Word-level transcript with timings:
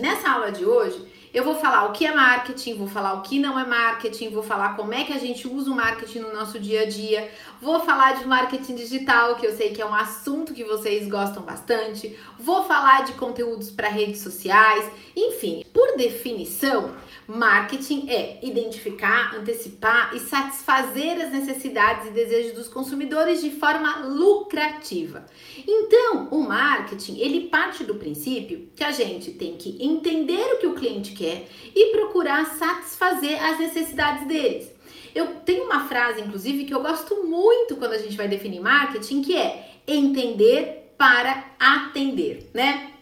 Nessa 0.00 0.30
aula 0.30 0.50
de 0.50 0.64
hoje, 0.64 0.98
eu 1.32 1.44
vou 1.44 1.54
falar 1.56 1.84
o 1.84 1.92
que 1.92 2.06
é 2.06 2.14
marketing, 2.14 2.74
vou 2.74 2.88
falar 2.88 3.12
o 3.12 3.20
que 3.20 3.38
não 3.38 3.58
é 3.58 3.66
marketing, 3.66 4.30
vou 4.30 4.42
falar 4.42 4.74
como 4.74 4.94
é 4.94 5.04
que 5.04 5.12
a 5.12 5.18
gente 5.18 5.46
usa 5.46 5.70
o 5.70 5.74
marketing 5.76 6.20
no 6.20 6.32
nosso 6.32 6.58
dia 6.58 6.84
a 6.84 6.86
dia, 6.86 7.30
vou 7.60 7.80
falar 7.80 8.14
de 8.14 8.26
marketing 8.26 8.76
digital, 8.76 9.36
que 9.36 9.46
eu 9.46 9.54
sei 9.54 9.74
que 9.74 9.82
é 9.82 9.84
um 9.84 9.94
assunto 9.94 10.54
que 10.54 10.64
vocês 10.64 11.06
gostam 11.06 11.42
bastante, 11.42 12.18
vou 12.38 12.64
falar 12.64 13.04
de 13.04 13.12
conteúdos 13.12 13.70
para 13.70 13.88
redes 13.88 14.22
sociais, 14.22 14.90
enfim, 15.14 15.66
por 15.70 15.98
definição, 15.98 16.92
marketing 17.26 18.08
é 18.08 18.38
identificar, 18.42 19.34
antecipar 19.36 20.14
e 20.14 20.20
satisfazer 20.20 21.20
as 21.20 21.32
necessidades 21.32 22.08
e 22.08 22.10
desejos 22.10 22.52
dos 22.52 22.68
consumidores 22.68 23.40
de 23.40 23.50
forma 23.50 24.06
lucrativa. 24.06 25.24
Então, 25.66 26.28
o 26.30 26.40
marketing, 26.40 27.18
ele 27.18 27.48
parte 27.48 27.84
do 27.84 27.94
princípio 27.94 28.68
que 28.74 28.84
a 28.84 28.90
gente 28.90 29.32
tem 29.32 29.56
que 29.56 29.76
entender 29.80 30.54
o 30.54 30.58
que 30.58 30.66
o 30.66 30.74
cliente 30.74 31.12
quer 31.12 31.48
e 31.74 31.92
procurar 31.92 32.44
satisfazer 32.56 33.42
as 33.42 33.58
necessidades 33.58 34.26
deles. 34.26 34.70
Eu 35.14 35.36
tenho 35.40 35.64
uma 35.64 35.88
frase, 35.88 36.20
inclusive, 36.20 36.64
que 36.64 36.74
eu 36.74 36.82
gosto 36.82 37.24
muito 37.24 37.76
quando 37.76 37.92
a 37.92 37.98
gente 37.98 38.16
vai 38.16 38.28
definir 38.28 38.60
marketing, 38.60 39.22
que 39.22 39.36
é 39.36 39.70
entender 39.86 40.94
para 40.96 41.44
atender, 41.58 42.50
né? 42.54 42.92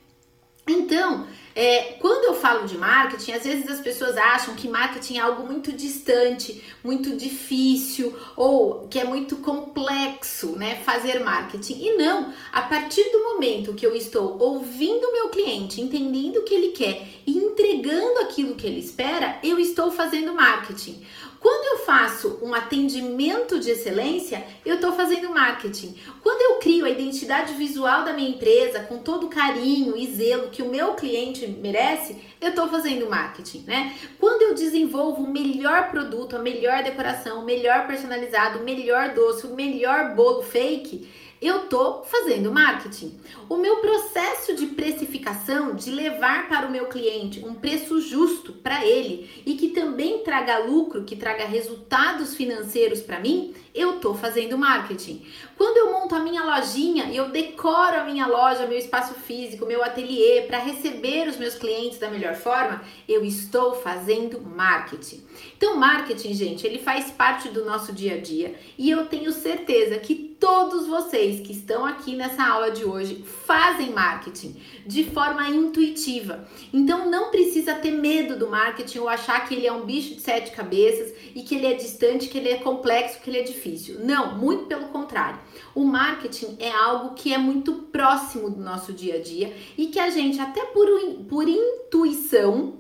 Então, 0.67 1.27
é, 1.61 1.97
quando 1.99 2.23
eu 2.23 2.35
falo 2.35 2.69
de 2.69 2.79
marketing, 2.79 3.33
às 3.33 3.43
vezes 3.43 3.69
as 3.69 3.81
pessoas 3.81 4.17
acham 4.17 4.55
que 4.55 4.69
marketing 4.69 5.17
é 5.17 5.21
algo 5.21 5.45
muito 5.45 5.73
distante, 5.73 6.63
muito 6.85 7.17
difícil 7.17 8.17
ou 8.37 8.87
que 8.87 8.97
é 8.97 9.03
muito 9.03 9.39
complexo, 9.39 10.53
né? 10.57 10.77
Fazer 10.85 11.19
marketing. 11.19 11.85
E 11.85 11.97
não, 11.97 12.33
a 12.53 12.63
partir 12.63 13.03
do 13.11 13.25
momento 13.25 13.75
que 13.75 13.85
eu 13.85 13.93
estou 13.97 14.41
ouvindo 14.41 15.05
o 15.05 15.13
meu 15.13 15.31
cliente, 15.31 15.81
entendendo 15.81 16.37
o 16.37 16.45
que 16.45 16.55
ele 16.55 16.69
quer 16.69 17.09
e 17.27 17.37
entregando 17.37 18.21
aquilo 18.21 18.55
que 18.55 18.65
ele 18.65 18.79
espera, 18.79 19.41
eu 19.43 19.59
estou 19.59 19.91
fazendo 19.91 20.33
marketing. 20.33 21.03
Quando 21.41 21.65
eu 21.67 21.85
faço 21.85 22.39
um 22.43 22.53
atendimento 22.53 23.61
de 23.61 23.71
excelência, 23.71 24.45
eu 24.65 24.77
estou 24.77 24.93
fazendo 24.93 25.31
marketing. 25.31 25.95
Quando 26.23 26.43
eu 26.43 26.59
crio 26.59 26.85
a 26.85 26.91
identidade 26.91 27.55
visual 27.55 28.05
da 28.05 28.13
minha 28.13 28.31
empresa 28.31 28.81
com 28.81 28.99
todo 28.99 29.27
o 29.27 29.31
carinho 29.31 29.97
e 29.97 30.07
zelo 30.07 30.51
que 30.51 30.63
o 30.63 30.69
meu 30.69 30.95
cliente 30.95 31.47
merece, 31.47 32.17
eu 32.41 32.51
estou 32.51 32.69
fazendo 32.69 33.09
marketing, 33.09 33.65
né? 33.67 33.97
Quando 34.19 34.43
eu 34.43 34.55
desenvolvo 34.55 35.23
o 35.23 35.31
melhor 35.31 35.91
produto, 35.91 36.37
a 36.37 36.41
melhor 36.41 36.83
decoração, 36.83 37.41
o 37.41 37.45
melhor 37.45 37.87
personalizado, 37.87 38.59
o 38.59 38.65
melhor 38.65 39.15
doce, 39.15 39.47
o 39.47 39.55
melhor 39.55 40.15
bolo 40.15 40.43
fake, 40.43 41.09
eu 41.41 41.69
tô 41.69 42.03
fazendo 42.03 42.53
marketing. 42.53 43.19
O 43.49 43.57
meu 43.57 43.77
processo 43.77 44.55
de 44.55 44.67
precificação, 44.67 45.75
de 45.75 45.91
levar 45.91 46.49
para 46.49 46.67
o 46.67 46.71
meu 46.71 46.87
cliente 46.87 47.45
um 47.45 47.55
preço 47.55 48.01
justo 48.01 48.53
para 48.53 48.85
ele 48.85 49.43
e 49.47 49.55
que 49.55 49.69
também 49.69 50.19
traga 50.25 50.59
lucro, 50.59 51.05
que 51.05 51.17
traga 51.17 51.45
resultados 51.45 52.35
financeiros 52.35 53.01
para 53.01 53.21
mim, 53.21 53.55
eu 53.75 54.01
tô 54.01 54.15
fazendo 54.15 54.59
marketing. 54.59 55.25
Quando 55.57 55.77
eu 55.77 55.93
monto 55.93 56.15
a 56.15 56.21
minha 56.21 56.43
lojinha 56.43 57.05
e 57.05 57.17
eu 57.17 57.29
decoro 57.31 57.97
a 57.97 58.05
minha 58.05 58.27
loja, 58.27 58.67
meu 58.67 58.79
espaço 58.79 59.15
físico, 59.15 59.67
meu 59.67 59.83
ateliê 59.85 60.43
para 60.43 60.59
receber 60.59 61.29
os 61.29 61.37
meus 61.37 61.55
clientes 61.55 61.99
da 61.99 62.11
melhor 62.11 62.35
forma, 62.35 62.83
eu 63.09 63.25
estou 63.25 63.75
fazendo 63.75 64.41
marketing. 64.41 65.23
Então, 65.57 65.77
marketing, 65.77 66.35
gente, 66.35 66.67
ele 66.67 66.79
faz 66.79 67.11
parte 67.11 67.49
do 67.49 67.65
nosso 67.65 67.93
dia 67.93 68.15
a 68.15 68.21
dia 68.21 68.55
e 68.77 68.91
eu 68.91 69.07
tenho 69.07 69.33
certeza 69.33 69.97
que 69.99 70.28
todos 70.39 70.87
vocês 70.87 71.41
que 71.41 71.53
estão 71.53 71.85
aqui 71.85 72.15
nessa 72.15 72.45
aula 72.45 72.71
de 72.71 72.85
hoje 72.85 73.25
fazem 73.25 73.93
marketing 73.93 74.61
de 74.87 75.05
forma 75.05 75.49
intuitiva. 75.49 76.49
Então 76.73 77.11
não 77.11 77.31
precisa 77.31 77.75
ter 77.75 77.91
medo 77.91 78.39
do 78.39 78.49
marketing 78.49 78.99
ou 78.99 79.09
achar 79.09 79.47
que 79.47 79.55
ele 79.55 79.67
é 79.67 79.73
um 79.73 79.85
bicho 79.85 80.15
de 80.15 80.21
sete 80.21 80.53
cabeças 80.53 81.13
e 81.35 81.43
que 81.43 81.55
ele 81.55 81.67
é 81.67 81.75
distante, 81.75 82.29
que 82.29 82.39
ele 82.39 82.49
é 82.49 82.59
complexo, 82.59 83.21
que 83.21 83.31
ele 83.31 83.39
é 83.39 83.43
difícil. 83.43 84.01
Não, 84.05 84.37
muito 84.37 84.67
pelo 84.67 84.89
contrário. 84.89 85.41
O 85.75 85.85
marketing 85.85 86.57
é 86.61 86.71
algo 86.71 87.15
que 87.15 87.33
é 87.33 87.39
muito 87.39 87.73
próximo 87.73 88.51
do 88.51 88.61
nosso 88.61 88.93
dia 88.93 89.17
a 89.17 89.21
dia 89.21 89.53
e 89.77 89.87
que 89.87 89.99
a 89.99 90.11
gente, 90.11 90.41
até 90.41 90.65
por, 90.67 90.87
por 91.29 91.49
intuição, 91.49 92.79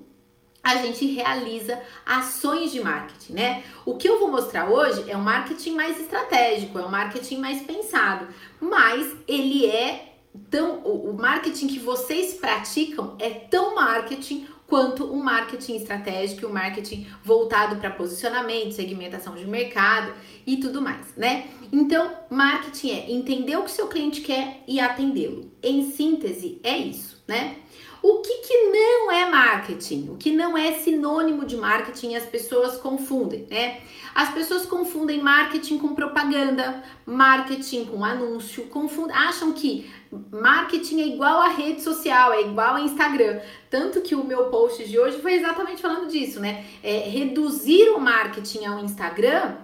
a 0.63 0.77
gente 0.77 1.07
realiza 1.07 1.81
ações 2.05 2.73
de 2.73 2.81
marketing, 2.81 3.33
né? 3.33 3.65
O 3.87 3.97
que 3.97 4.09
eu 4.09 4.19
vou 4.19 4.31
mostrar 4.31 4.69
hoje 4.69 5.09
é 5.09 5.17
um 5.17 5.23
marketing 5.23 5.75
mais 5.75 5.99
estratégico, 6.01 6.79
é 6.79 6.85
um 6.85 6.91
marketing 6.91 7.39
mais 7.39 7.63
pensado, 7.63 8.29
mas 8.61 9.17
ele 9.27 9.67
é 9.67 10.15
tão 10.51 10.79
o 10.81 11.13
marketing 11.15 11.69
que 11.69 11.79
vocês 11.79 12.35
praticam 12.35 13.17
é 13.19 13.31
tão 13.31 13.75
marketing 13.75 14.47
quanto 14.69 15.05
o 15.05 15.15
um 15.15 15.23
marketing 15.23 15.77
estratégico, 15.77 16.47
o 16.47 16.51
um 16.51 16.53
marketing 16.53 17.07
voltado 17.25 17.77
para 17.77 17.91
posicionamento, 17.91 18.73
segmentação 18.73 19.35
de 19.35 19.47
mercado 19.47 20.13
e 20.47 20.59
tudo 20.59 20.83
mais, 20.83 21.07
né? 21.17 21.47
Então, 21.73 22.11
marketing 22.29 22.91
é 22.91 23.11
entender 23.11 23.57
o 23.57 23.63
que 23.63 23.71
seu 23.71 23.89
cliente 23.89 24.21
quer 24.21 24.63
e 24.69 24.79
atendê-lo. 24.79 25.51
Em 25.63 25.91
síntese, 25.91 26.61
é 26.63 26.77
isso, 26.77 27.23
né? 27.27 27.57
O 28.03 28.19
que, 28.19 28.39
que 28.39 28.71
não 28.71 29.11
é 29.11 29.29
marketing? 29.29 30.09
O 30.11 30.17
que 30.17 30.31
não 30.31 30.57
é 30.57 30.73
sinônimo 30.73 31.45
de 31.45 31.57
marketing 31.57 32.15
as 32.15 32.25
pessoas 32.25 32.77
confundem, 32.77 33.47
né? 33.51 33.81
As 34.15 34.33
pessoas 34.33 34.67
confundem 34.67 35.23
marketing 35.23 35.79
com 35.79 35.95
propaganda, 35.95 36.83
marketing 37.05 37.85
com 37.85 38.05
anúncio, 38.05 38.65
confundem, 38.65 39.17
acham 39.17 39.53
que 39.53 39.91
marketing 40.31 41.01
é 41.01 41.07
igual 41.07 41.41
a 41.41 41.49
rede 41.49 41.83
social, 41.83 42.33
é 42.33 42.43
igual 42.43 42.77
a 42.77 42.81
Instagram. 42.81 43.41
Tanto 43.71 44.01
que 44.01 44.15
o 44.15 44.25
meu 44.25 44.45
post 44.47 44.85
de 44.89 44.99
hoje 44.99 45.21
foi 45.21 45.35
exatamente 45.35 45.83
falando 45.83 46.09
disso, 46.09 46.41
né? 46.41 46.65
É, 46.83 47.09
reduzir 47.09 47.91
o 47.91 48.01
marketing 48.01 48.65
ao 48.65 48.79
Instagram 48.81 49.57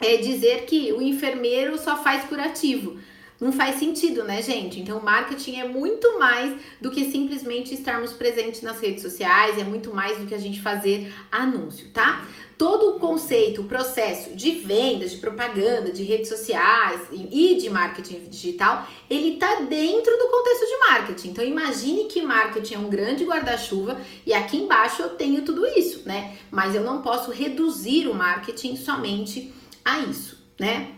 é 0.00 0.16
dizer 0.16 0.64
que 0.64 0.92
o 0.92 1.02
enfermeiro 1.02 1.78
só 1.78 1.96
faz 1.96 2.24
curativo. 2.24 2.98
Não 3.40 3.52
faz 3.52 3.76
sentido, 3.76 4.22
né, 4.22 4.42
gente? 4.42 4.78
Então, 4.78 5.00
marketing 5.00 5.60
é 5.60 5.66
muito 5.66 6.18
mais 6.18 6.60
do 6.78 6.90
que 6.90 7.10
simplesmente 7.10 7.72
estarmos 7.72 8.12
presentes 8.12 8.60
nas 8.60 8.78
redes 8.80 9.00
sociais, 9.00 9.56
é 9.56 9.64
muito 9.64 9.94
mais 9.94 10.18
do 10.18 10.26
que 10.26 10.34
a 10.34 10.38
gente 10.38 10.60
fazer 10.60 11.10
anúncio, 11.32 11.88
tá? 11.88 12.26
Todo 12.58 12.96
o 12.96 13.00
conceito, 13.00 13.62
o 13.62 13.64
processo 13.64 14.36
de 14.36 14.50
vendas, 14.50 15.12
de 15.12 15.16
propaganda, 15.16 15.90
de 15.90 16.02
redes 16.02 16.28
sociais 16.28 17.00
e 17.10 17.54
de 17.54 17.70
marketing 17.70 18.28
digital, 18.28 18.86
ele 19.08 19.38
tá 19.38 19.60
dentro 19.60 20.18
do 20.18 20.28
contexto 20.28 20.66
de 20.66 20.78
marketing. 20.90 21.28
Então, 21.30 21.42
imagine 21.42 22.04
que 22.04 22.20
marketing 22.20 22.74
é 22.74 22.78
um 22.78 22.90
grande 22.90 23.24
guarda-chuva 23.24 23.98
e 24.26 24.34
aqui 24.34 24.58
embaixo 24.58 25.00
eu 25.00 25.08
tenho 25.10 25.40
tudo 25.40 25.66
isso, 25.66 26.06
né? 26.06 26.36
Mas 26.50 26.74
eu 26.74 26.84
não 26.84 27.00
posso 27.00 27.30
reduzir 27.30 28.06
o 28.06 28.14
marketing 28.14 28.76
somente 28.76 29.50
a 29.82 30.00
isso, 30.00 30.36
né? 30.58 30.96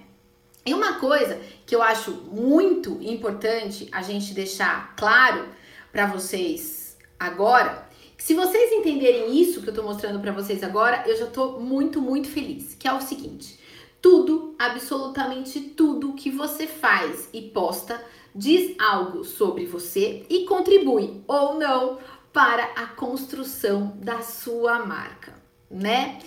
E 0.64 0.72
uma 0.72 0.94
coisa 0.94 1.40
que 1.72 1.76
eu 1.76 1.82
acho 1.82 2.10
muito 2.30 2.98
importante 3.00 3.88
a 3.90 4.02
gente 4.02 4.34
deixar 4.34 4.94
claro 4.94 5.48
para 5.90 6.04
vocês 6.04 6.98
agora, 7.18 7.88
se 8.18 8.34
vocês 8.34 8.72
entenderem 8.72 9.40
isso 9.40 9.62
que 9.62 9.70
eu 9.70 9.74
tô 9.74 9.82
mostrando 9.82 10.20
para 10.20 10.32
vocês 10.32 10.62
agora, 10.62 11.02
eu 11.06 11.16
já 11.16 11.26
tô 11.28 11.60
muito, 11.60 11.98
muito 11.98 12.28
feliz, 12.28 12.74
que 12.74 12.86
é 12.86 12.92
o 12.92 13.00
seguinte: 13.00 13.58
tudo, 14.02 14.54
absolutamente 14.58 15.62
tudo 15.62 16.12
que 16.12 16.30
você 16.30 16.66
faz 16.66 17.30
e 17.32 17.40
posta 17.40 18.04
diz 18.34 18.76
algo 18.78 19.24
sobre 19.24 19.64
você 19.64 20.26
e 20.28 20.44
contribui 20.44 21.22
ou 21.26 21.54
não 21.54 21.96
para 22.34 22.64
a 22.76 22.88
construção 22.88 23.96
da 23.96 24.20
sua 24.20 24.84
marca, 24.84 25.32
né? 25.70 26.18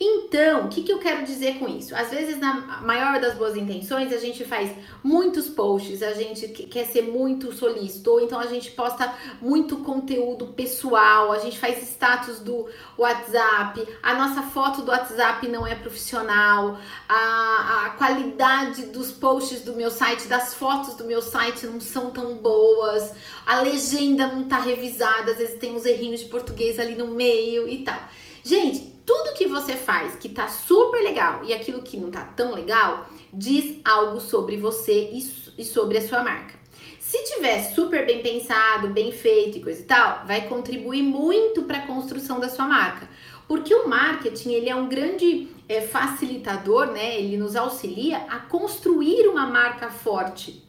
Então, 0.00 0.66
o 0.66 0.68
que, 0.68 0.82
que 0.82 0.92
eu 0.92 0.98
quero 0.98 1.24
dizer 1.24 1.58
com 1.58 1.68
isso? 1.68 1.94
Às 1.94 2.10
vezes, 2.10 2.38
na 2.38 2.80
maior 2.82 3.20
das 3.20 3.34
boas 3.34 3.56
intenções, 3.56 4.12
a 4.12 4.18
gente 4.18 4.44
faz 4.44 4.70
muitos 5.02 5.48
posts, 5.48 6.02
a 6.02 6.12
gente 6.12 6.48
quer 6.48 6.86
ser 6.86 7.02
muito 7.02 7.52
solícito, 7.52 8.10
ou 8.10 8.20
então 8.20 8.40
a 8.40 8.46
gente 8.46 8.70
posta 8.72 9.14
muito 9.40 9.78
conteúdo 9.78 10.48
pessoal, 10.48 11.32
a 11.32 11.38
gente 11.38 11.58
faz 11.58 11.82
status 11.82 12.40
do 12.40 12.66
WhatsApp, 12.98 13.86
a 14.02 14.14
nossa 14.14 14.42
foto 14.42 14.82
do 14.82 14.90
WhatsApp 14.90 15.46
não 15.48 15.66
é 15.66 15.74
profissional, 15.74 16.78
a, 17.08 17.86
a 17.86 17.90
qualidade 17.90 18.86
dos 18.86 19.12
posts 19.12 19.62
do 19.62 19.74
meu 19.74 19.90
site, 19.90 20.26
das 20.26 20.54
fotos 20.54 20.94
do 20.94 21.04
meu 21.04 21.22
site 21.22 21.66
não 21.66 21.80
são 21.80 22.10
tão 22.10 22.34
boas, 22.36 23.12
a 23.46 23.60
legenda 23.60 24.26
não 24.26 24.44
tá 24.44 24.58
revisada, 24.58 25.32
às 25.32 25.38
vezes 25.38 25.58
tem 25.58 25.74
uns 25.74 25.84
errinhos 25.84 26.20
de 26.20 26.26
português 26.26 26.78
ali 26.78 26.94
no 26.94 27.08
meio 27.08 27.68
e 27.68 27.84
tal. 27.84 28.00
Gente, 28.44 28.91
tudo 29.04 29.34
que 29.34 29.46
você 29.46 29.74
faz 29.74 30.14
que 30.16 30.28
tá 30.28 30.48
super 30.48 31.02
legal 31.02 31.40
e 31.44 31.52
aquilo 31.52 31.82
que 31.82 31.96
não 31.96 32.10
tá 32.10 32.24
tão 32.24 32.54
legal 32.54 33.08
diz 33.32 33.80
algo 33.84 34.20
sobre 34.20 34.56
você 34.56 35.10
e 35.58 35.64
sobre 35.64 35.98
a 35.98 36.06
sua 36.06 36.22
marca. 36.22 36.62
Se 36.98 37.22
tiver 37.24 37.62
super 37.74 38.06
bem 38.06 38.22
pensado, 38.22 38.88
bem 38.88 39.12
feito 39.12 39.58
e 39.58 39.62
coisa 39.62 39.80
e 39.80 39.84
tal, 39.84 40.24
vai 40.26 40.48
contribuir 40.48 41.02
muito 41.02 41.64
para 41.64 41.78
a 41.78 41.86
construção 41.86 42.40
da 42.40 42.48
sua 42.48 42.64
marca. 42.64 43.08
Porque 43.46 43.74
o 43.74 43.86
marketing 43.86 44.52
ele 44.52 44.70
é 44.70 44.74
um 44.74 44.88
grande 44.88 45.48
é, 45.68 45.82
facilitador, 45.82 46.86
né? 46.86 47.18
Ele 47.20 47.36
nos 47.36 47.54
auxilia 47.54 48.18
a 48.28 48.38
construir 48.38 49.28
uma 49.28 49.46
marca 49.46 49.90
forte 49.90 50.64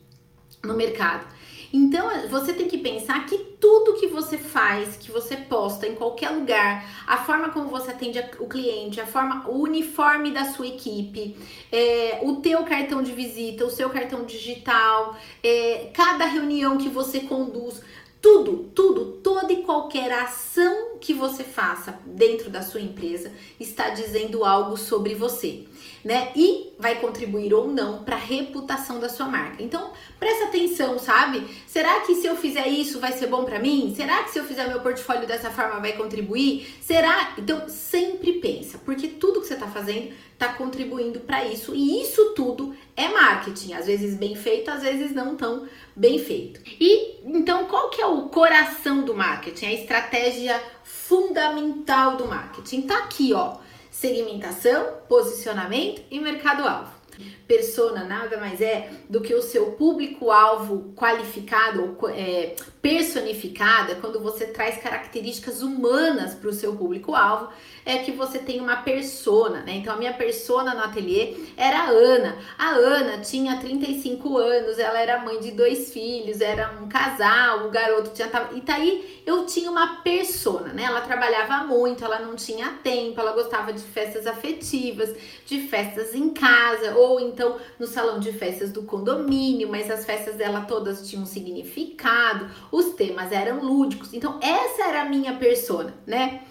no 0.62 0.76
mercado. 0.76 1.26
Então 1.72 2.28
você 2.30 2.52
tem 2.52 2.68
que 2.68 2.78
pensar 2.78 3.26
que 3.26 3.53
tudo 3.64 3.94
que 3.94 4.08
você 4.08 4.38
faz, 4.38 4.98
que 4.98 5.10
você 5.10 5.38
posta 5.38 5.88
em 5.88 5.96
qualquer 5.96 6.32
lugar, 6.32 6.86
a 7.08 7.16
forma 7.16 7.48
como 7.48 7.70
você 7.70 7.92
atende 7.92 8.20
o 8.38 8.46
cliente, 8.46 9.00
a 9.00 9.06
forma, 9.06 9.48
o 9.48 9.62
uniforme 9.62 10.32
da 10.32 10.44
sua 10.52 10.68
equipe, 10.68 11.38
é, 11.72 12.20
o 12.24 12.36
teu 12.42 12.66
cartão 12.66 13.02
de 13.02 13.14
visita, 13.14 13.64
o 13.64 13.70
seu 13.70 13.90
cartão 13.90 14.26
digital, 14.26 15.16
é, 15.42 15.90
cada 15.94 16.26
reunião 16.26 16.78
que 16.78 16.90
você 16.90 17.22
conduz, 17.22 17.82
tudo, 18.22 18.70
tudo, 18.76 19.20
toda 19.24 19.54
e 19.54 19.64
qualquer 19.64 20.12
ação 20.12 20.98
que 21.00 21.14
você 21.14 21.46
faça 21.46 21.98
dentro 22.06 22.50
da 22.50 22.62
sua 22.62 22.82
empresa 22.82 23.32
está 23.58 23.92
dizendo 23.92 24.44
algo 24.44 24.76
sobre 24.76 25.16
você 25.16 25.64
né? 26.04 26.32
E 26.36 26.74
vai 26.78 26.96
contribuir 26.96 27.54
ou 27.54 27.68
não 27.68 28.04
para 28.04 28.16
a 28.16 28.20
reputação 28.20 29.00
da 29.00 29.08
sua 29.08 29.28
marca. 29.28 29.64
Então, 29.64 29.92
presta 30.20 30.46
atenção, 30.46 31.00
sabe? 31.00 31.48
Será 31.66 32.02
que 32.02 32.16
se 32.16 32.28
eu 32.28 32.36
fizer 32.36 32.68
isso 32.68 33.00
vai 33.00 33.14
ser 33.14 33.28
bom 33.28 33.46
para 33.46 33.60
mim? 33.60 33.94
Será 33.96 34.24
que 34.24 34.32
se 34.32 34.40
eu 34.40 34.44
fizer 34.44 34.68
meu 34.68 34.82
portfólio 34.82 35.26
dessa 35.26 35.50
forma 35.50 35.80
vai 35.80 35.94
contribuir? 35.94 36.76
Será? 36.82 37.34
Então, 37.38 37.70
sempre 37.70 38.34
pensa, 38.34 38.78
porque 38.80 39.08
tudo 39.08 39.40
que 39.40 39.48
você 39.48 39.54
está 39.54 39.68
fazendo 39.68 40.12
está 40.34 40.50
contribuindo 40.54 41.22
para 41.22 41.46
isso 41.46 41.74
e 41.74 42.02
isso 42.02 42.34
tudo 42.36 42.76
é 42.98 43.08
marketing, 43.08 43.74
às 43.74 43.86
vezes 43.86 44.16
bem 44.16 44.36
feito, 44.36 44.70
às 44.70 44.82
vezes 44.82 45.14
não 45.14 45.38
tão 45.38 45.68
bem 45.96 46.20
feito. 46.20 46.60
E 46.80 47.20
então, 47.24 47.66
qual 47.66 47.90
que 47.90 48.02
é 48.02 48.06
o 48.06 48.24
coração 48.24 49.04
do 49.04 49.14
marketing? 49.14 49.68
A 49.68 49.74
estratégia 49.74 50.62
fundamental 50.84 52.18
do 52.18 52.28
marketing 52.28 52.82
tá 52.82 52.98
aqui, 52.98 53.32
ó 53.32 53.64
segmentação, 53.94 54.98
posicionamento 55.08 56.02
e 56.10 56.20
mercado-alvo. 56.20 57.03
Persona 57.48 58.04
nada 58.04 58.38
mais 58.38 58.62
é 58.62 58.90
do 59.10 59.22
que 59.22 59.34
o 59.34 59.42
seu 59.42 59.72
público-alvo 59.72 60.94
qualificado 60.96 61.98
ou 62.00 62.10
é, 62.10 62.56
personificado, 62.82 63.92
é 63.92 63.96
quando 63.96 64.20
você 64.20 64.46
traz 64.46 64.78
características 64.78 65.62
humanas 65.62 66.34
para 66.34 66.50
o 66.50 66.54
seu 66.54 66.76
público-alvo, 66.76 67.50
é 67.86 67.98
que 68.00 68.12
você 68.12 68.40
tem 68.40 68.60
uma 68.60 68.78
persona, 68.78 69.62
né? 69.62 69.74
Então 69.76 69.94
a 69.94 69.98
minha 69.98 70.14
persona 70.14 70.74
no 70.74 70.82
ateliê 70.82 71.36
era 71.58 71.80
a 71.80 71.90
Ana. 71.90 72.38
A 72.58 72.70
Ana 72.72 73.20
tinha 73.20 73.58
35 73.58 74.38
anos, 74.38 74.80
ela 74.80 75.00
era 75.00 75.20
mãe 75.20 75.40
de 75.40 75.52
dois 75.52 75.92
filhos, 75.92 76.42
era 76.42 76.72
um 76.82 76.88
casal, 76.88 77.68
o 77.68 77.70
garoto 77.70 78.12
tinha. 78.12 78.30
E 78.54 78.62
tá 78.62 78.76
aí 78.76 79.22
eu 79.26 79.46
tinha 79.46 79.70
uma 79.70 80.02
persona, 80.02 80.74
né? 80.74 80.84
Ela 80.84 81.02
trabalhava 81.02 81.66
muito, 81.66 82.04
ela 82.04 82.20
não 82.20 82.36
tinha 82.36 82.70
tempo, 82.84 83.20
ela 83.20 83.32
gostava 83.32 83.72
de 83.72 83.82
festas 83.82 84.28
afetivas, 84.28 85.16
de 85.46 85.68
festas 85.68 86.14
em 86.14 86.30
casa, 86.30 86.96
ou 87.04 87.20
então 87.20 87.58
no 87.80 87.86
salão 87.86 88.20
de 88.20 88.32
festas 88.32 88.72
do 88.72 88.84
condomínio, 88.84 89.70
mas 89.70 89.92
as 89.92 90.06
festas 90.06 90.36
dela 90.36 90.62
todas 90.62 91.08
tinham 91.08 91.26
significado, 91.26 92.50
os 92.72 92.94
temas 92.94 93.32
eram 93.32 93.64
lúdicos. 93.64 94.14
Então, 94.14 94.40
essa 94.42 94.84
era 94.84 95.02
a 95.02 95.06
minha 95.06 95.36
persona, 95.36 95.94
né? 96.06 96.42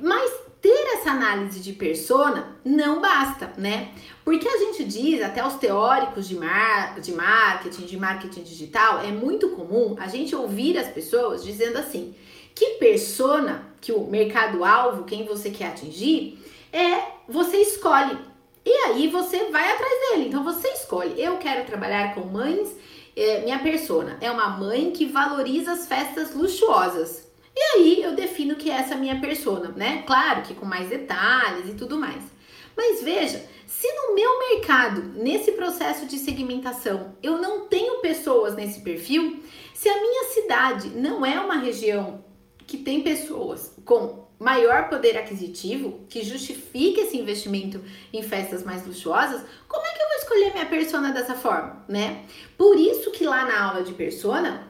Mas 0.00 0.30
ter 0.60 0.94
essa 0.94 1.10
análise 1.10 1.60
de 1.60 1.72
persona 1.72 2.56
não 2.64 3.00
basta, 3.00 3.52
né? 3.56 3.90
Porque 4.24 4.48
a 4.48 4.58
gente 4.58 4.84
diz, 4.84 5.22
até 5.22 5.44
os 5.46 5.54
teóricos 5.54 6.28
de, 6.28 6.36
mar, 6.36 7.00
de 7.00 7.12
marketing, 7.12 7.86
de 7.86 7.96
marketing 7.96 8.42
digital, 8.42 9.00
é 9.00 9.10
muito 9.10 9.50
comum 9.50 9.96
a 9.98 10.08
gente 10.08 10.34
ouvir 10.34 10.76
as 10.76 10.88
pessoas 10.88 11.44
dizendo 11.44 11.78
assim: 11.78 12.14
que 12.54 12.70
persona, 12.74 13.66
que 13.80 13.92
o 13.92 14.04
mercado-alvo, 14.04 15.04
quem 15.04 15.24
você 15.24 15.50
quer 15.50 15.68
atingir, 15.68 16.38
é 16.72 17.02
você 17.28 17.58
escolhe. 17.58 18.18
E 18.68 18.70
aí 18.84 19.08
você 19.08 19.44
vai 19.50 19.72
atrás 19.72 19.94
dele. 20.10 20.28
Então 20.28 20.44
você 20.44 20.68
escolhe. 20.68 21.18
Eu 21.18 21.38
quero 21.38 21.64
trabalhar 21.64 22.14
com 22.14 22.20
mães. 22.20 22.76
É, 23.16 23.40
minha 23.40 23.58
persona 23.60 24.18
é 24.20 24.30
uma 24.30 24.50
mãe 24.50 24.90
que 24.90 25.06
valoriza 25.06 25.72
as 25.72 25.86
festas 25.86 26.34
luxuosas. 26.34 27.26
E 27.56 27.60
aí 27.60 28.02
eu 28.02 28.14
defino 28.14 28.56
que 28.56 28.70
essa 28.70 28.92
é 28.92 28.96
a 28.98 29.00
minha 29.00 29.18
persona, 29.18 29.70
né? 29.70 30.02
Claro 30.06 30.42
que 30.42 30.54
com 30.54 30.66
mais 30.66 30.90
detalhes 30.90 31.66
e 31.66 31.76
tudo 31.76 31.98
mais. 31.98 32.22
Mas 32.76 33.02
veja, 33.02 33.42
se 33.66 33.90
no 33.90 34.14
meu 34.14 34.38
mercado, 34.38 35.02
nesse 35.14 35.52
processo 35.52 36.04
de 36.04 36.18
segmentação, 36.18 37.16
eu 37.22 37.38
não 37.38 37.66
tenho 37.68 38.02
pessoas 38.02 38.54
nesse 38.54 38.82
perfil, 38.82 39.42
se 39.72 39.88
a 39.88 39.98
minha 39.98 40.24
cidade 40.24 40.90
não 40.90 41.24
é 41.24 41.40
uma 41.40 41.56
região 41.56 42.22
que 42.66 42.76
tem 42.76 43.00
pessoas 43.00 43.74
com 43.82 44.27
maior 44.38 44.88
poder 44.88 45.16
aquisitivo, 45.16 46.00
que 46.08 46.22
justifique 46.22 47.00
esse 47.00 47.16
investimento 47.16 47.82
em 48.12 48.22
festas 48.22 48.62
mais 48.62 48.86
luxuosas, 48.86 49.42
como 49.66 49.84
é 49.84 49.90
que 49.90 50.02
eu 50.02 50.08
vou 50.08 50.16
escolher 50.18 50.52
minha 50.52 50.66
persona 50.66 51.12
dessa 51.12 51.34
forma, 51.34 51.84
né? 51.88 52.24
Por 52.56 52.78
isso 52.78 53.10
que 53.10 53.24
lá 53.24 53.44
na 53.44 53.60
aula 53.60 53.82
de 53.82 53.92
persona, 53.92 54.68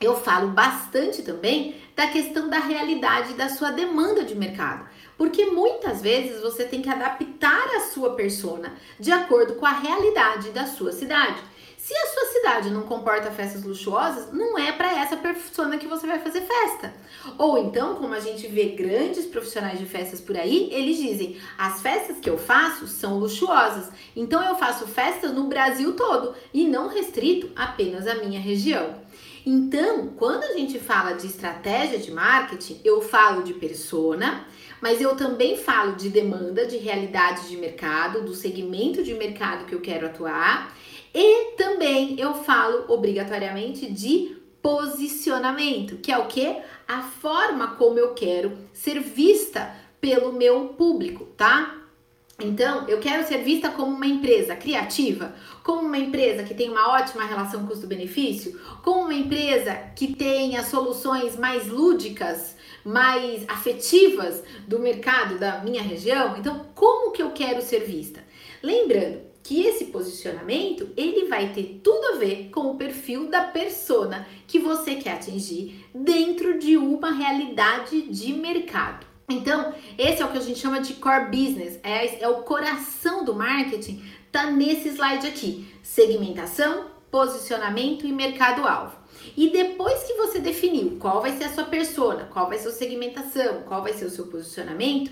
eu 0.00 0.16
falo 0.18 0.48
bastante 0.48 1.22
também 1.22 1.76
da 1.94 2.08
questão 2.08 2.48
da 2.48 2.58
realidade 2.58 3.34
da 3.34 3.48
sua 3.48 3.70
demanda 3.70 4.24
de 4.24 4.34
mercado. 4.34 4.88
Porque 5.16 5.46
muitas 5.46 6.02
vezes 6.02 6.40
você 6.40 6.64
tem 6.64 6.82
que 6.82 6.88
adaptar 6.88 7.76
a 7.76 7.80
sua 7.80 8.14
persona 8.14 8.74
de 8.98 9.12
acordo 9.12 9.54
com 9.54 9.66
a 9.66 9.72
realidade 9.72 10.50
da 10.50 10.66
sua 10.66 10.90
cidade. 10.90 11.40
Se 11.82 11.92
a 11.92 12.06
sua 12.06 12.26
cidade 12.26 12.70
não 12.70 12.82
comporta 12.82 13.32
festas 13.32 13.64
luxuosas, 13.64 14.32
não 14.32 14.56
é 14.56 14.70
para 14.70 15.00
essa 15.00 15.16
persona 15.16 15.76
que 15.76 15.88
você 15.88 16.06
vai 16.06 16.20
fazer 16.20 16.42
festa. 16.42 16.94
Ou 17.36 17.58
então, 17.58 17.96
como 17.96 18.14
a 18.14 18.20
gente 18.20 18.46
vê 18.46 18.66
grandes 18.66 19.26
profissionais 19.26 19.80
de 19.80 19.86
festas 19.86 20.20
por 20.20 20.36
aí, 20.36 20.68
eles 20.72 20.96
dizem: 20.96 21.36
as 21.58 21.82
festas 21.82 22.20
que 22.20 22.30
eu 22.30 22.38
faço 22.38 22.86
são 22.86 23.18
luxuosas. 23.18 23.90
Então 24.14 24.40
eu 24.44 24.54
faço 24.54 24.86
festas 24.86 25.32
no 25.32 25.48
Brasil 25.48 25.96
todo 25.96 26.36
e 26.54 26.68
não 26.68 26.86
restrito 26.86 27.50
apenas 27.56 28.06
à 28.06 28.14
minha 28.14 28.38
região. 28.38 29.02
Então, 29.44 30.06
quando 30.16 30.44
a 30.44 30.52
gente 30.52 30.78
fala 30.78 31.14
de 31.14 31.26
estratégia 31.26 31.98
de 31.98 32.12
marketing, 32.12 32.80
eu 32.84 33.02
falo 33.02 33.42
de 33.42 33.54
persona, 33.54 34.46
mas 34.80 35.00
eu 35.00 35.16
também 35.16 35.56
falo 35.56 35.96
de 35.96 36.10
demanda, 36.10 36.64
de 36.64 36.76
realidade 36.76 37.48
de 37.48 37.56
mercado, 37.56 38.22
do 38.22 38.36
segmento 38.36 39.02
de 39.02 39.14
mercado 39.14 39.64
que 39.64 39.74
eu 39.74 39.80
quero 39.80 40.06
atuar, 40.06 40.72
e 41.14 41.52
também 41.56 42.18
eu 42.18 42.34
falo 42.34 42.84
obrigatoriamente 42.88 43.90
de 43.92 44.36
posicionamento, 44.62 45.96
que 45.96 46.10
é 46.10 46.18
o 46.18 46.26
que? 46.26 46.56
A 46.88 47.02
forma 47.02 47.74
como 47.76 47.98
eu 47.98 48.14
quero 48.14 48.56
ser 48.72 49.00
vista 49.00 49.74
pelo 50.00 50.32
meu 50.32 50.68
público, 50.68 51.24
tá? 51.36 51.78
Então, 52.40 52.88
eu 52.88 52.98
quero 52.98 53.26
ser 53.26 53.38
vista 53.38 53.70
como 53.70 53.94
uma 53.94 54.06
empresa 54.06 54.56
criativa, 54.56 55.34
como 55.62 55.82
uma 55.82 55.98
empresa 55.98 56.42
que 56.42 56.54
tem 56.54 56.70
uma 56.70 56.92
ótima 56.92 57.24
relação 57.24 57.66
custo-benefício, 57.66 58.58
como 58.82 59.02
uma 59.02 59.14
empresa 59.14 59.74
que 59.94 60.14
tenha 60.14 60.64
soluções 60.64 61.36
mais 61.36 61.68
lúdicas, 61.68 62.56
mais 62.84 63.44
afetivas 63.48 64.42
do 64.66 64.78
mercado 64.78 65.38
da 65.38 65.58
minha 65.58 65.82
região. 65.82 66.36
Então, 66.36 66.66
como 66.74 67.12
que 67.12 67.22
eu 67.22 67.30
quero 67.30 67.62
ser 67.62 67.80
vista? 67.80 68.24
Lembrando 68.62 69.31
que 69.42 69.62
esse 69.66 69.86
posicionamento, 69.86 70.88
ele 70.96 71.26
vai 71.26 71.52
ter 71.52 71.80
tudo 71.82 72.14
a 72.14 72.18
ver 72.18 72.50
com 72.50 72.70
o 72.70 72.76
perfil 72.76 73.28
da 73.28 73.42
persona 73.42 74.26
que 74.46 74.58
você 74.58 74.94
quer 74.94 75.14
atingir 75.14 75.84
dentro 75.94 76.58
de 76.58 76.76
uma 76.76 77.10
realidade 77.10 78.02
de 78.02 78.32
mercado. 78.32 79.06
Então, 79.28 79.74
esse 79.98 80.22
é 80.22 80.24
o 80.24 80.30
que 80.30 80.38
a 80.38 80.42
gente 80.42 80.58
chama 80.58 80.80
de 80.80 80.94
core 80.94 81.26
business, 81.26 81.78
é, 81.82 82.22
é 82.22 82.28
o 82.28 82.42
coração 82.42 83.24
do 83.24 83.34
marketing, 83.34 84.02
tá 84.30 84.50
nesse 84.50 84.90
slide 84.90 85.26
aqui: 85.26 85.66
segmentação, 85.82 86.86
posicionamento 87.10 88.06
e 88.06 88.12
mercado-alvo. 88.12 89.01
E 89.36 89.50
depois 89.50 90.02
que 90.04 90.14
você 90.14 90.38
definiu 90.38 90.96
qual 90.98 91.20
vai 91.20 91.32
ser 91.32 91.44
a 91.44 91.52
sua 91.52 91.64
persona, 91.64 92.28
qual 92.32 92.48
vai 92.48 92.58
ser 92.58 92.68
a 92.68 92.70
sua 92.70 92.78
segmentação, 92.78 93.62
qual 93.62 93.82
vai 93.82 93.92
ser 93.92 94.04
o 94.04 94.10
seu 94.10 94.26
posicionamento, 94.26 95.10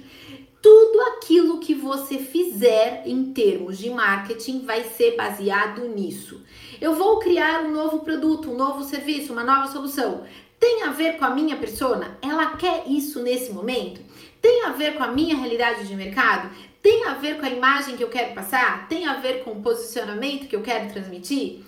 tudo 0.62 1.00
aquilo 1.17 1.59
que 1.59 1.75
você 1.75 2.19
fizer 2.19 3.02
em 3.07 3.33
termos 3.33 3.79
de 3.79 3.88
marketing 3.88 4.61
vai 4.61 4.85
ser 4.85 5.17
baseado 5.17 5.88
nisso. 5.88 6.43
Eu 6.81 6.95
vou 6.95 7.19
criar 7.19 7.62
um 7.62 7.71
novo 7.71 8.00
produto, 8.00 8.50
um 8.50 8.57
novo 8.57 8.85
serviço, 8.85 9.33
uma 9.33 9.45
nova 9.45 9.69
solução. 9.69 10.25
Tem 10.59 10.83
a 10.83 10.90
ver 10.90 11.17
com 11.17 11.25
a 11.25 11.31
minha 11.31 11.57
persona? 11.57 12.19
Ela 12.21 12.57
quer 12.57 12.85
isso 12.87 13.23
nesse 13.23 13.50
momento? 13.52 14.02
Tem 14.43 14.64
a 14.64 14.71
ver 14.71 14.97
com 14.97 15.02
a 15.02 15.09
minha 15.09 15.35
realidade 15.35 15.88
de 15.88 15.97
mercado? 15.97 16.50
Tem 16.83 17.07
a 17.07 17.14
ver 17.14 17.38
com 17.38 17.47
a 17.47 17.50
imagem 17.50 17.97
que 17.97 18.05
eu 18.05 18.09
quero 18.09 18.35
passar? 18.35 18.87
Tem 18.88 19.07
a 19.07 19.14
ver 19.14 19.43
com 19.43 19.52
o 19.52 19.62
posicionamento 19.62 20.47
que 20.47 20.57
eu 20.57 20.62
quero 20.62 20.90
transmitir? 20.93 21.61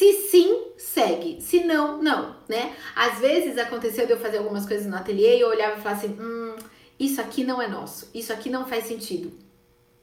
Se 0.00 0.14
sim, 0.30 0.62
segue. 0.78 1.42
Se 1.42 1.62
não, 1.62 2.02
não, 2.02 2.34
né? 2.48 2.74
Às 2.96 3.18
vezes 3.18 3.58
aconteceu 3.58 4.06
de 4.06 4.12
eu 4.12 4.18
fazer 4.18 4.38
algumas 4.38 4.64
coisas 4.64 4.86
no 4.86 4.96
ateliê 4.96 5.36
e 5.36 5.42
eu 5.42 5.48
olhava 5.48 5.78
e 5.78 5.82
falava 5.82 6.00
assim: 6.00 6.16
hum, 6.18 6.56
isso 6.98 7.20
aqui 7.20 7.44
não 7.44 7.60
é 7.60 7.68
nosso, 7.68 8.08
isso 8.14 8.32
aqui 8.32 8.48
não 8.48 8.66
faz 8.66 8.86
sentido. 8.86 9.30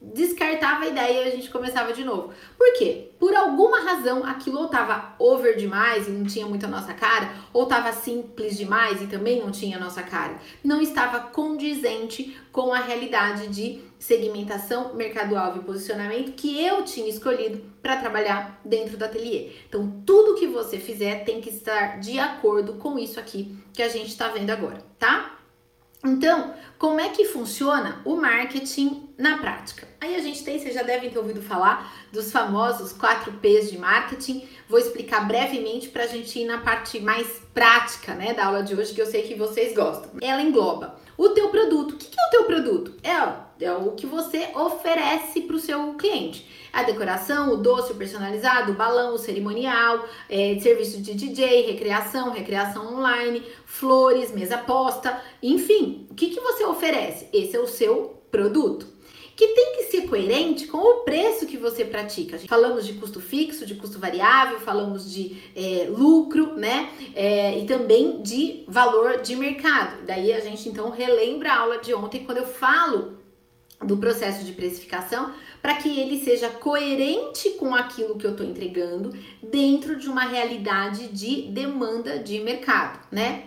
Descartava 0.00 0.84
a 0.84 0.88
ideia 0.88 1.24
e 1.24 1.28
a 1.28 1.30
gente 1.30 1.50
começava 1.50 1.92
de 1.92 2.04
novo. 2.04 2.32
Por 2.56 2.72
quê? 2.78 3.10
Por 3.18 3.34
alguma 3.34 3.80
razão 3.80 4.24
aquilo 4.24 4.60
ou 4.60 4.68
tava 4.68 5.14
over 5.18 5.56
demais 5.56 6.06
e 6.06 6.10
não 6.10 6.24
tinha 6.24 6.46
muito 6.46 6.64
a 6.66 6.68
nossa 6.68 6.94
cara, 6.94 7.32
ou 7.52 7.66
tava 7.66 7.92
simples 7.92 8.56
demais 8.56 9.02
e 9.02 9.06
também 9.06 9.40
não 9.40 9.50
tinha 9.50 9.76
a 9.76 9.80
nossa 9.80 10.02
cara. 10.02 10.38
Não 10.62 10.80
estava 10.80 11.20
condizente 11.20 12.38
com 12.52 12.72
a 12.72 12.78
realidade 12.78 13.48
de 13.48 13.80
segmentação, 13.98 14.94
mercado-alvo 14.94 15.58
e 15.58 15.64
posicionamento 15.64 16.32
que 16.32 16.64
eu 16.64 16.84
tinha 16.84 17.08
escolhido 17.08 17.60
para 17.82 17.96
trabalhar 17.96 18.60
dentro 18.64 18.96
do 18.96 19.04
ateliê. 19.04 19.50
Então, 19.68 20.02
tudo 20.06 20.36
que 20.36 20.46
você 20.46 20.78
fizer 20.78 21.24
tem 21.24 21.40
que 21.40 21.50
estar 21.50 21.98
de 21.98 22.18
acordo 22.18 22.74
com 22.74 22.98
isso 22.98 23.18
aqui 23.18 23.56
que 23.72 23.82
a 23.82 23.88
gente 23.88 24.08
está 24.08 24.28
vendo 24.28 24.50
agora, 24.50 24.84
tá? 24.98 25.37
Então, 26.04 26.54
como 26.78 27.00
é 27.00 27.08
que 27.08 27.24
funciona 27.24 28.00
o 28.04 28.16
marketing 28.16 29.08
na 29.18 29.38
prática? 29.38 29.88
Aí 30.00 30.14
a 30.14 30.20
gente 30.20 30.44
tem, 30.44 30.58
vocês 30.58 30.74
já 30.74 30.82
devem 30.82 31.10
ter 31.10 31.18
ouvido 31.18 31.42
falar 31.42 31.92
dos 32.12 32.30
famosos 32.30 32.92
4 32.92 33.32
P's 33.34 33.70
de 33.70 33.78
marketing. 33.78 34.48
Vou 34.68 34.78
explicar 34.78 35.26
brevemente 35.26 35.88
para 35.88 36.04
a 36.04 36.06
gente 36.06 36.38
ir 36.38 36.44
na 36.44 36.58
parte 36.58 37.00
mais 37.00 37.42
prática, 37.52 38.14
né, 38.14 38.32
da 38.32 38.46
aula 38.46 38.62
de 38.62 38.74
hoje, 38.74 38.94
que 38.94 39.02
eu 39.02 39.06
sei 39.06 39.22
que 39.22 39.34
vocês 39.34 39.74
gostam. 39.74 40.12
Ela 40.20 40.40
engloba 40.40 41.00
o 41.16 41.30
teu 41.30 41.48
produto. 41.48 41.92
O 41.94 41.96
que 41.96 42.06
é 42.06 42.26
o 42.26 42.30
teu 42.30 42.44
produto? 42.44 42.94
É, 43.02 43.47
é 43.60 43.72
o 43.72 43.92
que 43.92 44.06
você 44.06 44.48
oferece 44.54 45.42
para 45.42 45.56
o 45.56 45.60
seu 45.60 45.94
cliente. 45.94 46.46
A 46.72 46.82
decoração, 46.82 47.54
o 47.54 47.56
doce 47.56 47.94
personalizado, 47.94 48.72
o 48.72 48.74
balão, 48.74 49.14
o 49.14 49.18
cerimonial, 49.18 50.06
é, 50.28 50.58
serviço 50.60 51.00
de 51.00 51.14
DJ, 51.14 51.62
recreação, 51.62 52.30
recreação 52.30 52.98
online, 52.98 53.42
flores, 53.64 54.32
mesa 54.32 54.58
posta, 54.58 55.20
enfim, 55.42 56.06
o 56.10 56.14
que, 56.14 56.28
que 56.30 56.40
você 56.40 56.64
oferece? 56.64 57.28
Esse 57.32 57.56
é 57.56 57.60
o 57.60 57.66
seu 57.66 58.22
produto 58.30 58.98
que 59.38 59.46
tem 59.46 59.76
que 59.76 59.84
ser 59.84 60.08
coerente 60.08 60.66
com 60.66 60.78
o 60.78 61.04
preço 61.04 61.46
que 61.46 61.56
você 61.56 61.84
pratica. 61.84 62.36
Falamos 62.48 62.84
de 62.84 62.94
custo 62.94 63.20
fixo, 63.20 63.64
de 63.64 63.76
custo 63.76 63.96
variável, 63.96 64.58
falamos 64.58 65.08
de 65.08 65.36
é, 65.54 65.86
lucro, 65.88 66.56
né? 66.56 66.90
É, 67.14 67.56
e 67.56 67.64
também 67.64 68.20
de 68.20 68.64
valor 68.66 69.22
de 69.22 69.36
mercado. 69.36 70.04
Daí 70.04 70.32
a 70.32 70.40
gente 70.40 70.68
então 70.68 70.90
relembra 70.90 71.52
a 71.52 71.58
aula 71.60 71.78
de 71.78 71.94
ontem 71.94 72.24
quando 72.24 72.38
eu 72.38 72.46
falo 72.46 73.17
do 73.82 73.96
processo 73.96 74.44
de 74.44 74.52
precificação 74.52 75.32
para 75.62 75.74
que 75.74 76.00
ele 76.00 76.22
seja 76.22 76.48
coerente 76.48 77.50
com 77.50 77.74
aquilo 77.74 78.16
que 78.16 78.26
eu 78.26 78.32
estou 78.32 78.46
entregando 78.46 79.12
dentro 79.42 79.96
de 79.96 80.08
uma 80.08 80.24
realidade 80.24 81.08
de 81.08 81.42
demanda 81.42 82.18
de 82.18 82.40
mercado, 82.40 83.00
né? 83.10 83.44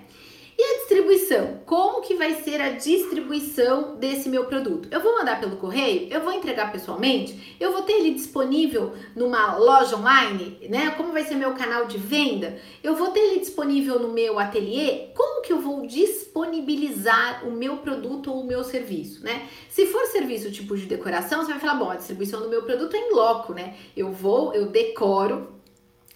E 0.62 0.64
a 0.64 0.78
distribuição? 0.78 1.60
Como 1.66 2.02
que 2.02 2.14
vai 2.14 2.36
ser 2.44 2.62
a 2.62 2.70
distribuição 2.70 3.96
desse 3.96 4.30
meu 4.30 4.46
produto? 4.46 4.88
Eu 4.92 5.02
vou 5.02 5.18
mandar 5.18 5.40
pelo 5.40 5.58
correio? 5.58 6.08
Eu 6.12 6.22
vou 6.22 6.32
entregar 6.32 6.72
pessoalmente? 6.72 7.58
Eu 7.60 7.72
vou 7.72 7.82
ter 7.82 7.94
ele 7.94 8.12
disponível 8.12 8.94
numa 9.16 9.56
loja 9.56 9.98
online, 9.98 10.60
né? 10.70 10.92
Como 10.92 11.14
vai 11.14 11.24
ser 11.24 11.34
meu 11.34 11.56
canal 11.56 11.88
de 11.88 11.98
venda? 11.98 12.60
Eu 12.84 12.96
vou 12.96 13.10
ter 13.10 13.22
ele 13.22 13.40
disponível 13.40 13.98
no 13.98 14.10
meu 14.14 14.38
ateliê? 14.38 15.08
Como 15.16 15.42
que 15.42 15.52
eu 15.52 15.60
vou 15.60 15.88
disponibilizar 15.88 17.44
o 17.48 17.50
meu 17.50 17.78
produto 17.78 18.32
ou 18.32 18.42
o 18.42 18.46
meu 18.46 18.64
serviço, 18.64 19.24
né? 19.24 19.50
Se 19.68 19.88
for 19.88 20.06
serviço 20.06 20.52
tipo 20.52 20.78
de 20.78 20.86
decoração, 20.86 21.44
você 21.44 21.54
vai 21.54 21.60
falar, 21.60 21.74
bom, 21.74 21.90
a 21.90 21.96
distribuição 21.96 22.40
do 22.40 22.50
meu 22.50 22.62
produto 22.62 22.96
é 22.96 23.00
em 23.00 23.16
loco, 23.16 23.52
né? 23.52 23.78
Eu 23.98 24.12
vou, 24.12 24.54
eu 24.54 24.68
decoro 24.68 25.60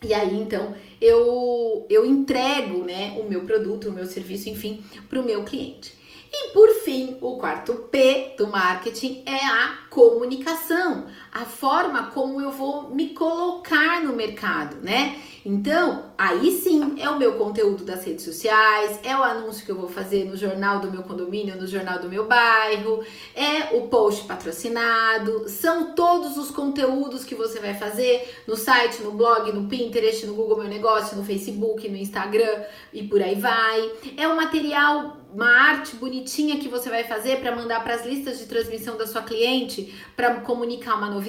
e 0.05 0.13
aí, 0.13 0.39
então, 0.39 0.75
eu, 1.01 1.85
eu 1.89 2.05
entrego 2.05 2.83
né, 2.83 3.17
o 3.19 3.29
meu 3.29 3.41
produto, 3.41 3.89
o 3.89 3.91
meu 3.91 4.05
serviço, 4.05 4.49
enfim, 4.49 4.83
para 5.09 5.19
o 5.19 5.25
meu 5.25 5.43
cliente. 5.43 5.93
E 6.31 6.51
por 6.51 6.69
fim, 6.83 7.17
o 7.21 7.37
quarto 7.37 7.73
P 7.89 8.35
do 8.37 8.47
marketing 8.47 9.23
é 9.25 9.45
a 9.45 9.77
comunicação, 9.89 11.07
a 11.35 11.43
forma 11.43 12.11
como 12.11 12.39
eu 12.39 12.49
vou 12.49 12.89
me 12.91 13.09
colocar 13.09 14.01
no 14.01 14.15
mercado, 14.15 14.77
né? 14.81 15.19
Então, 15.45 16.05
aí 16.17 16.49
sim 16.49 16.95
é 16.97 17.09
o 17.09 17.19
meu 17.19 17.33
conteúdo 17.33 17.83
das 17.83 18.05
redes 18.05 18.23
sociais, 18.23 18.97
é 19.03 19.15
o 19.17 19.21
anúncio 19.21 19.65
que 19.65 19.69
eu 19.69 19.75
vou 19.75 19.89
fazer 19.89 20.23
no 20.23 20.37
jornal 20.37 20.79
do 20.79 20.89
meu 20.89 21.03
condomínio, 21.03 21.57
no 21.57 21.67
jornal 21.67 21.99
do 21.99 22.07
meu 22.07 22.25
bairro, 22.25 23.03
é 23.35 23.75
o 23.75 23.89
post 23.89 24.23
patrocinado, 24.23 25.49
são 25.49 25.93
todos 25.93 26.37
os 26.37 26.51
conteúdos 26.51 27.25
que 27.25 27.35
você 27.35 27.59
vai 27.59 27.73
fazer 27.73 28.43
no 28.47 28.55
site, 28.55 29.03
no 29.03 29.11
blog, 29.11 29.51
no 29.51 29.67
Pinterest, 29.67 30.25
no 30.25 30.35
Google 30.35 30.59
Meu 30.59 30.69
Negócio, 30.69 31.17
no 31.17 31.23
Facebook, 31.25 31.87
no 31.89 31.97
Instagram 31.97 32.63
e 32.93 33.03
por 33.03 33.21
aí 33.21 33.35
vai. 33.35 33.91
É 34.15 34.25
o 34.25 34.37
material 34.37 35.17
uma 35.35 35.49
arte 35.49 35.97
bonitinha 35.97 36.57
que 36.57 36.69
você 36.69 36.89
vai 36.89 37.03
fazer 37.03 37.41
para 37.41 37.53
mandar 37.53 37.83
para 37.83 37.95
as 37.95 38.05
listas 38.05 38.39
de 38.39 38.45
transmissão 38.45 38.95
da 38.95 39.05
sua 39.05 39.21
cliente, 39.21 39.93
para 40.15 40.35
comunicar 40.35 40.95
uma 40.95 41.09
novidade, 41.09 41.24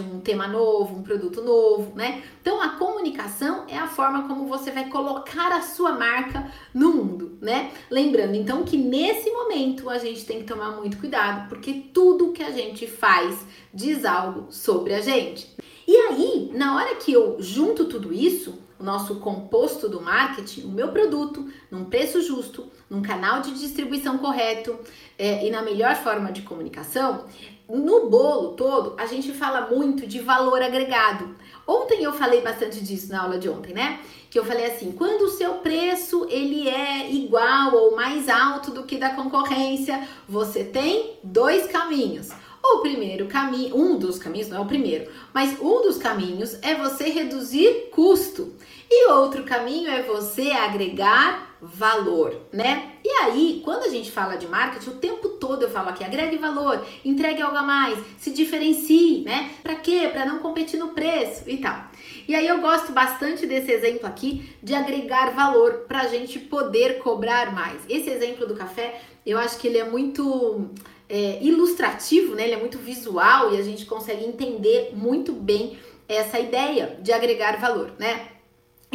um 0.00 0.20
tema 0.20 0.46
novo, 0.46 0.96
um 0.96 1.02
produto 1.02 1.42
novo, 1.42 1.94
né? 1.94 2.22
Então 2.40 2.60
a 2.60 2.70
comunicação 2.70 3.64
é 3.68 3.76
a 3.76 3.86
forma 3.86 4.26
como 4.28 4.46
você 4.46 4.70
vai 4.70 4.88
colocar 4.88 5.52
a 5.52 5.62
sua 5.62 5.92
marca 5.92 6.50
no 6.72 6.92
mundo, 6.92 7.38
né? 7.40 7.72
Lembrando 7.90 8.34
então 8.34 8.64
que 8.64 8.76
nesse 8.76 9.30
momento 9.30 9.88
a 9.90 9.98
gente 9.98 10.24
tem 10.24 10.40
que 10.40 10.44
tomar 10.44 10.72
muito 10.72 10.98
cuidado, 10.98 11.48
porque 11.48 11.84
tudo 11.92 12.32
que 12.32 12.42
a 12.42 12.50
gente 12.50 12.86
faz 12.86 13.44
diz 13.72 14.04
algo 14.04 14.46
sobre 14.50 14.94
a 14.94 15.00
gente. 15.00 15.54
E 15.86 15.96
aí, 15.96 16.50
na 16.54 16.76
hora 16.76 16.94
que 16.96 17.12
eu 17.12 17.36
junto 17.38 17.84
tudo 17.84 18.12
isso, 18.12 18.58
o 18.78 18.82
nosso 18.82 19.16
composto 19.16 19.88
do 19.88 20.00
marketing, 20.00 20.62
o 20.62 20.70
meu 20.70 20.88
produto, 20.88 21.48
num 21.70 21.84
preço 21.84 22.22
justo, 22.22 22.70
num 22.88 23.02
canal 23.02 23.40
de 23.40 23.52
distribuição 23.52 24.18
correto 24.18 24.78
é, 25.18 25.46
e 25.46 25.50
na 25.50 25.62
melhor 25.62 25.94
forma 25.96 26.32
de 26.32 26.42
comunicação, 26.42 27.26
no 27.68 28.08
bolo 28.08 28.52
todo 28.52 28.94
a 28.98 29.06
gente 29.06 29.32
fala 29.32 29.68
muito 29.68 30.06
de 30.06 30.20
valor 30.20 30.62
agregado. 30.62 31.34
Ontem 31.66 32.02
eu 32.02 32.12
falei 32.12 32.42
bastante 32.42 32.82
disso 32.82 33.10
na 33.10 33.22
aula 33.22 33.38
de 33.38 33.48
ontem, 33.48 33.72
né? 33.72 34.00
Que 34.30 34.38
eu 34.38 34.44
falei 34.44 34.66
assim, 34.66 34.92
quando 34.92 35.22
o 35.22 35.30
seu 35.30 35.54
preço 35.54 36.26
ele 36.28 36.68
é 36.68 37.10
igual 37.10 37.74
ou 37.74 37.96
mais 37.96 38.28
alto 38.28 38.70
do 38.70 38.82
que 38.82 38.98
da 38.98 39.10
concorrência, 39.10 40.06
você 40.28 40.62
tem 40.64 41.18
dois 41.22 41.66
caminhos. 41.66 42.30
O 42.62 42.78
primeiro 42.78 43.26
caminho, 43.26 43.76
um 43.76 43.98
dos 43.98 44.18
caminhos, 44.18 44.48
não 44.48 44.58
é 44.58 44.60
o 44.60 44.66
primeiro, 44.66 45.10
mas 45.34 45.58
um 45.60 45.82
dos 45.82 45.98
caminhos 45.98 46.58
é 46.62 46.74
você 46.74 47.10
reduzir 47.10 47.90
custo. 47.90 48.54
E 48.90 49.10
outro 49.10 49.44
caminho 49.44 49.90
é 49.90 50.02
você 50.02 50.50
agregar 50.50 51.53
valor, 51.64 52.34
né? 52.52 52.92
E 53.04 53.08
aí, 53.22 53.60
quando 53.64 53.84
a 53.84 53.88
gente 53.88 54.10
fala 54.10 54.36
de 54.36 54.46
marketing, 54.46 54.90
o 54.90 54.94
tempo 54.94 55.28
todo 55.30 55.62
eu 55.62 55.70
falo 55.70 55.88
aqui, 55.88 56.04
agregue 56.04 56.36
valor, 56.36 56.84
entregue 57.04 57.42
algo 57.42 57.56
a 57.56 57.62
mais, 57.62 57.98
se 58.18 58.30
diferencie, 58.30 59.22
né? 59.22 59.50
Para 59.62 59.76
quê? 59.76 60.08
Para 60.12 60.26
não 60.26 60.38
competir 60.38 60.78
no 60.78 60.88
preço 60.88 61.48
e 61.48 61.58
tal. 61.58 61.86
E 62.28 62.34
aí 62.34 62.46
eu 62.46 62.60
gosto 62.60 62.92
bastante 62.92 63.46
desse 63.46 63.70
exemplo 63.70 64.06
aqui 64.06 64.54
de 64.62 64.74
agregar 64.74 65.30
valor 65.30 65.84
para 65.88 66.02
a 66.02 66.08
gente 66.08 66.38
poder 66.38 66.98
cobrar 66.98 67.52
mais. 67.52 67.82
Esse 67.88 68.10
exemplo 68.10 68.46
do 68.46 68.54
café, 68.54 69.00
eu 69.24 69.38
acho 69.38 69.58
que 69.58 69.66
ele 69.66 69.78
é 69.78 69.84
muito 69.84 70.70
é, 71.08 71.38
ilustrativo, 71.42 72.34
né? 72.34 72.44
Ele 72.44 72.54
é 72.54 72.58
muito 72.58 72.78
visual 72.78 73.54
e 73.54 73.58
a 73.58 73.62
gente 73.62 73.86
consegue 73.86 74.24
entender 74.24 74.92
muito 74.94 75.32
bem 75.32 75.78
essa 76.08 76.38
ideia 76.38 76.98
de 77.00 77.12
agregar 77.12 77.58
valor, 77.58 77.92
né? 77.98 78.28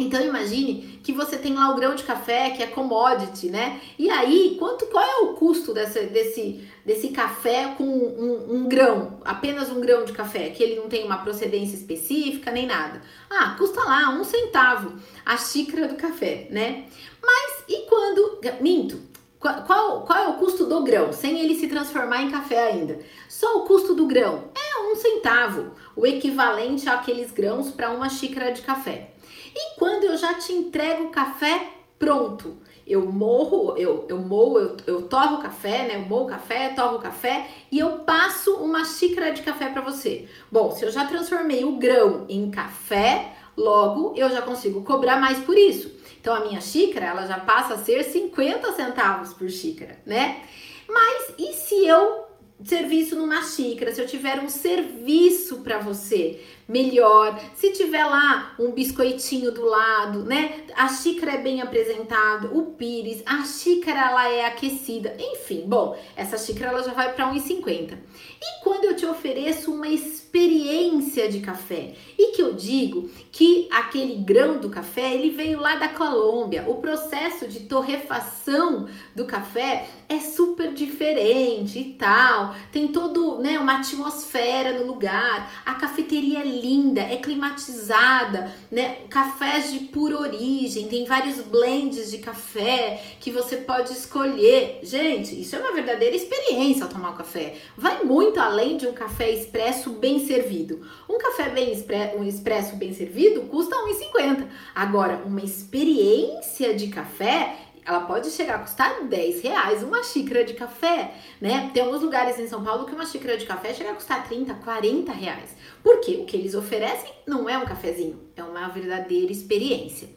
Então 0.00 0.20
imagine 0.20 1.00
que 1.02 1.12
você 1.12 1.36
tem 1.36 1.54
lá 1.54 1.70
o 1.70 1.76
grão 1.76 1.94
de 1.94 2.02
café, 2.02 2.50
que 2.50 2.62
é 2.62 2.66
commodity, 2.66 3.48
né? 3.48 3.80
E 3.98 4.08
aí, 4.10 4.56
quanto 4.58 4.86
qual 4.86 5.04
é 5.04 5.16
o 5.24 5.34
custo 5.34 5.72
dessa, 5.74 6.00
desse, 6.02 6.66
desse 6.84 7.08
café 7.08 7.74
com 7.76 7.84
um, 7.84 8.54
um, 8.54 8.68
grão, 8.68 9.18
apenas 9.24 9.70
um 9.70 9.80
grão 9.80 10.04
de 10.04 10.12
café, 10.12 10.50
que 10.50 10.62
ele 10.62 10.76
não 10.76 10.88
tem 10.88 11.04
uma 11.04 11.18
procedência 11.18 11.76
específica 11.76 12.50
nem 12.50 12.66
nada? 12.66 13.00
Ah, 13.28 13.54
custa 13.58 13.80
lá 13.84 14.10
um 14.10 14.24
centavo 14.24 14.94
a 15.24 15.36
xícara 15.36 15.88
do 15.88 15.96
café, 15.96 16.46
né? 16.50 16.86
Mas 17.22 17.64
e 17.68 17.86
quando. 17.86 18.40
Minto, 18.60 19.00
qual, 19.38 20.02
qual, 20.02 20.18
é 20.18 20.28
o 20.28 20.34
custo 20.34 20.66
do 20.66 20.82
grão, 20.82 21.12
sem 21.12 21.40
ele 21.40 21.54
se 21.54 21.66
transformar 21.66 22.22
em 22.22 22.30
café 22.30 22.72
ainda? 22.72 22.98
Só 23.26 23.58
o 23.58 23.64
custo 23.64 23.94
do 23.94 24.06
grão 24.06 24.44
é 24.54 24.92
um 24.92 24.94
centavo, 24.96 25.72
o 25.96 26.06
equivalente 26.06 26.88
àqueles 26.88 27.30
grãos 27.30 27.70
para 27.70 27.90
uma 27.90 28.10
xícara 28.10 28.52
de 28.52 28.60
café. 28.60 29.12
E 29.54 29.78
quando 29.78 30.04
eu 30.04 30.16
já 30.16 30.34
te 30.34 30.52
entrego 30.52 31.04
o 31.04 31.10
café 31.10 31.68
pronto, 31.98 32.56
eu 32.86 33.06
morro, 33.06 33.76
eu, 33.76 34.06
eu 34.08 34.18
moo, 34.18 34.58
eu, 34.58 34.76
eu 34.86 35.02
torro 35.02 35.36
o 35.36 35.42
café, 35.42 35.86
né? 35.86 35.96
Eu 35.96 36.00
moo 36.00 36.24
o 36.24 36.26
café, 36.26 36.70
torro 36.70 36.96
o 36.96 37.00
café 37.00 37.46
e 37.70 37.78
eu 37.78 38.00
passo 38.00 38.54
uma 38.56 38.84
xícara 38.84 39.30
de 39.30 39.42
café 39.42 39.68
para 39.68 39.82
você. 39.82 40.26
Bom, 40.50 40.72
se 40.72 40.84
eu 40.84 40.90
já 40.90 41.06
transformei 41.06 41.64
o 41.64 41.76
grão 41.76 42.26
em 42.28 42.50
café, 42.50 43.32
logo 43.56 44.14
eu 44.16 44.28
já 44.30 44.42
consigo 44.42 44.82
cobrar 44.82 45.20
mais 45.20 45.38
por 45.38 45.56
isso. 45.56 45.92
Então 46.20 46.34
a 46.34 46.40
minha 46.40 46.60
xícara, 46.60 47.06
ela 47.06 47.26
já 47.26 47.38
passa 47.38 47.74
a 47.74 47.78
ser 47.78 48.02
50 48.02 48.72
centavos 48.72 49.32
por 49.32 49.48
xícara, 49.48 49.98
né? 50.04 50.42
Mas 50.88 51.34
e 51.38 51.52
se 51.52 51.86
eu 51.86 52.24
serviço 52.64 53.16
numa 53.16 53.42
xícara, 53.42 53.94
se 53.94 54.00
eu 54.00 54.06
tiver 54.06 54.38
um 54.40 54.48
serviço 54.48 55.58
para 55.58 55.78
você, 55.78 56.40
melhor. 56.70 57.38
Se 57.54 57.72
tiver 57.72 58.04
lá 58.04 58.54
um 58.58 58.70
biscoitinho 58.70 59.50
do 59.50 59.64
lado, 59.64 60.22
né? 60.24 60.64
A 60.76 60.88
xícara 60.88 61.32
é 61.32 61.38
bem 61.38 61.60
apresentada, 61.60 62.48
o 62.52 62.72
pires, 62.72 63.22
a 63.26 63.44
xícara 63.44 64.10
ela 64.10 64.28
é 64.28 64.46
aquecida. 64.46 65.16
Enfim, 65.18 65.64
bom, 65.66 65.98
essa 66.16 66.38
xícara 66.38 66.70
ela 66.70 66.82
já 66.82 66.92
vai 66.92 67.12
para 67.12 67.32
1,50. 67.32 67.98
E 68.42 68.64
quando 68.64 68.84
eu 68.84 68.96
te 68.96 69.04
ofereço 69.04 69.72
uma 69.72 69.88
experiência 69.88 71.28
de 71.28 71.40
café 71.40 71.94
e 72.16 72.32
que 72.32 72.40
eu 72.40 72.54
digo 72.54 73.10
que 73.30 73.68
aquele 73.70 74.14
grão 74.16 74.58
do 74.58 74.70
café 74.70 75.12
ele 75.12 75.30
veio 75.30 75.60
lá 75.60 75.76
da 75.76 75.88
Colômbia, 75.88 76.64
o 76.66 76.76
processo 76.76 77.46
de 77.46 77.60
torrefação 77.60 78.88
do 79.14 79.26
café 79.26 79.86
é 80.08 80.18
super 80.18 80.72
diferente 80.72 81.78
e 81.78 81.92
tal, 81.94 82.54
tem 82.72 82.88
todo 82.88 83.38
né, 83.38 83.58
uma 83.58 83.78
atmosfera 83.78 84.78
no 84.78 84.86
lugar, 84.86 85.62
a 85.66 85.74
cafeteria 85.74 86.40
é 86.40 86.46
linda, 86.60 87.00
é 87.00 87.16
climatizada, 87.16 88.52
né, 88.70 88.98
cafés 89.08 89.72
de 89.72 89.80
pura 89.80 90.18
origem, 90.18 90.88
tem 90.88 91.04
vários 91.04 91.40
blends 91.40 92.10
de 92.10 92.18
café 92.18 93.02
que 93.18 93.30
você 93.30 93.56
pode 93.56 93.92
escolher. 93.92 94.80
Gente, 94.82 95.40
isso 95.40 95.56
é 95.56 95.58
uma 95.58 95.72
verdadeira 95.72 96.14
experiência 96.14 96.84
ao 96.84 96.90
tomar 96.90 97.10
o 97.10 97.16
café. 97.16 97.56
Vai 97.76 98.04
muito 98.04 98.38
além 98.38 98.76
de 98.76 98.86
um 98.86 98.92
café 98.92 99.30
expresso 99.30 99.90
bem 99.90 100.26
servido. 100.26 100.86
Um 101.08 101.18
café 101.18 101.48
bem 101.48 101.72
expresso, 101.72 102.16
um 102.16 102.24
expresso 102.24 102.76
bem 102.76 102.92
servido 102.92 103.42
custa 103.42 103.74
1,50. 103.76 104.46
Agora, 104.74 105.22
uma 105.24 105.42
experiência 105.42 106.74
de 106.74 106.88
café 106.88 107.69
ela 107.84 108.00
pode 108.00 108.30
chegar 108.30 108.56
a 108.56 108.58
custar 108.58 109.04
10 109.04 109.42
reais 109.42 109.82
uma 109.82 110.02
xícara 110.02 110.44
de 110.44 110.54
café, 110.54 111.14
né? 111.40 111.70
Tem 111.72 111.82
alguns 111.82 112.02
lugares 112.02 112.38
em 112.38 112.48
São 112.48 112.62
Paulo 112.62 112.84
que 112.84 112.94
uma 112.94 113.06
xícara 113.06 113.36
de 113.36 113.46
café 113.46 113.74
chega 113.74 113.90
a 113.90 113.94
custar 113.94 114.26
30, 114.26 114.54
40 114.54 115.12
reais. 115.12 115.56
Porque 115.82 116.16
o 116.16 116.24
que 116.24 116.36
eles 116.36 116.54
oferecem 116.54 117.12
não 117.26 117.48
é 117.48 117.56
um 117.56 117.64
cafezinho, 117.64 118.20
é 118.36 118.42
uma 118.42 118.68
verdadeira 118.68 119.32
experiência. 119.32 120.08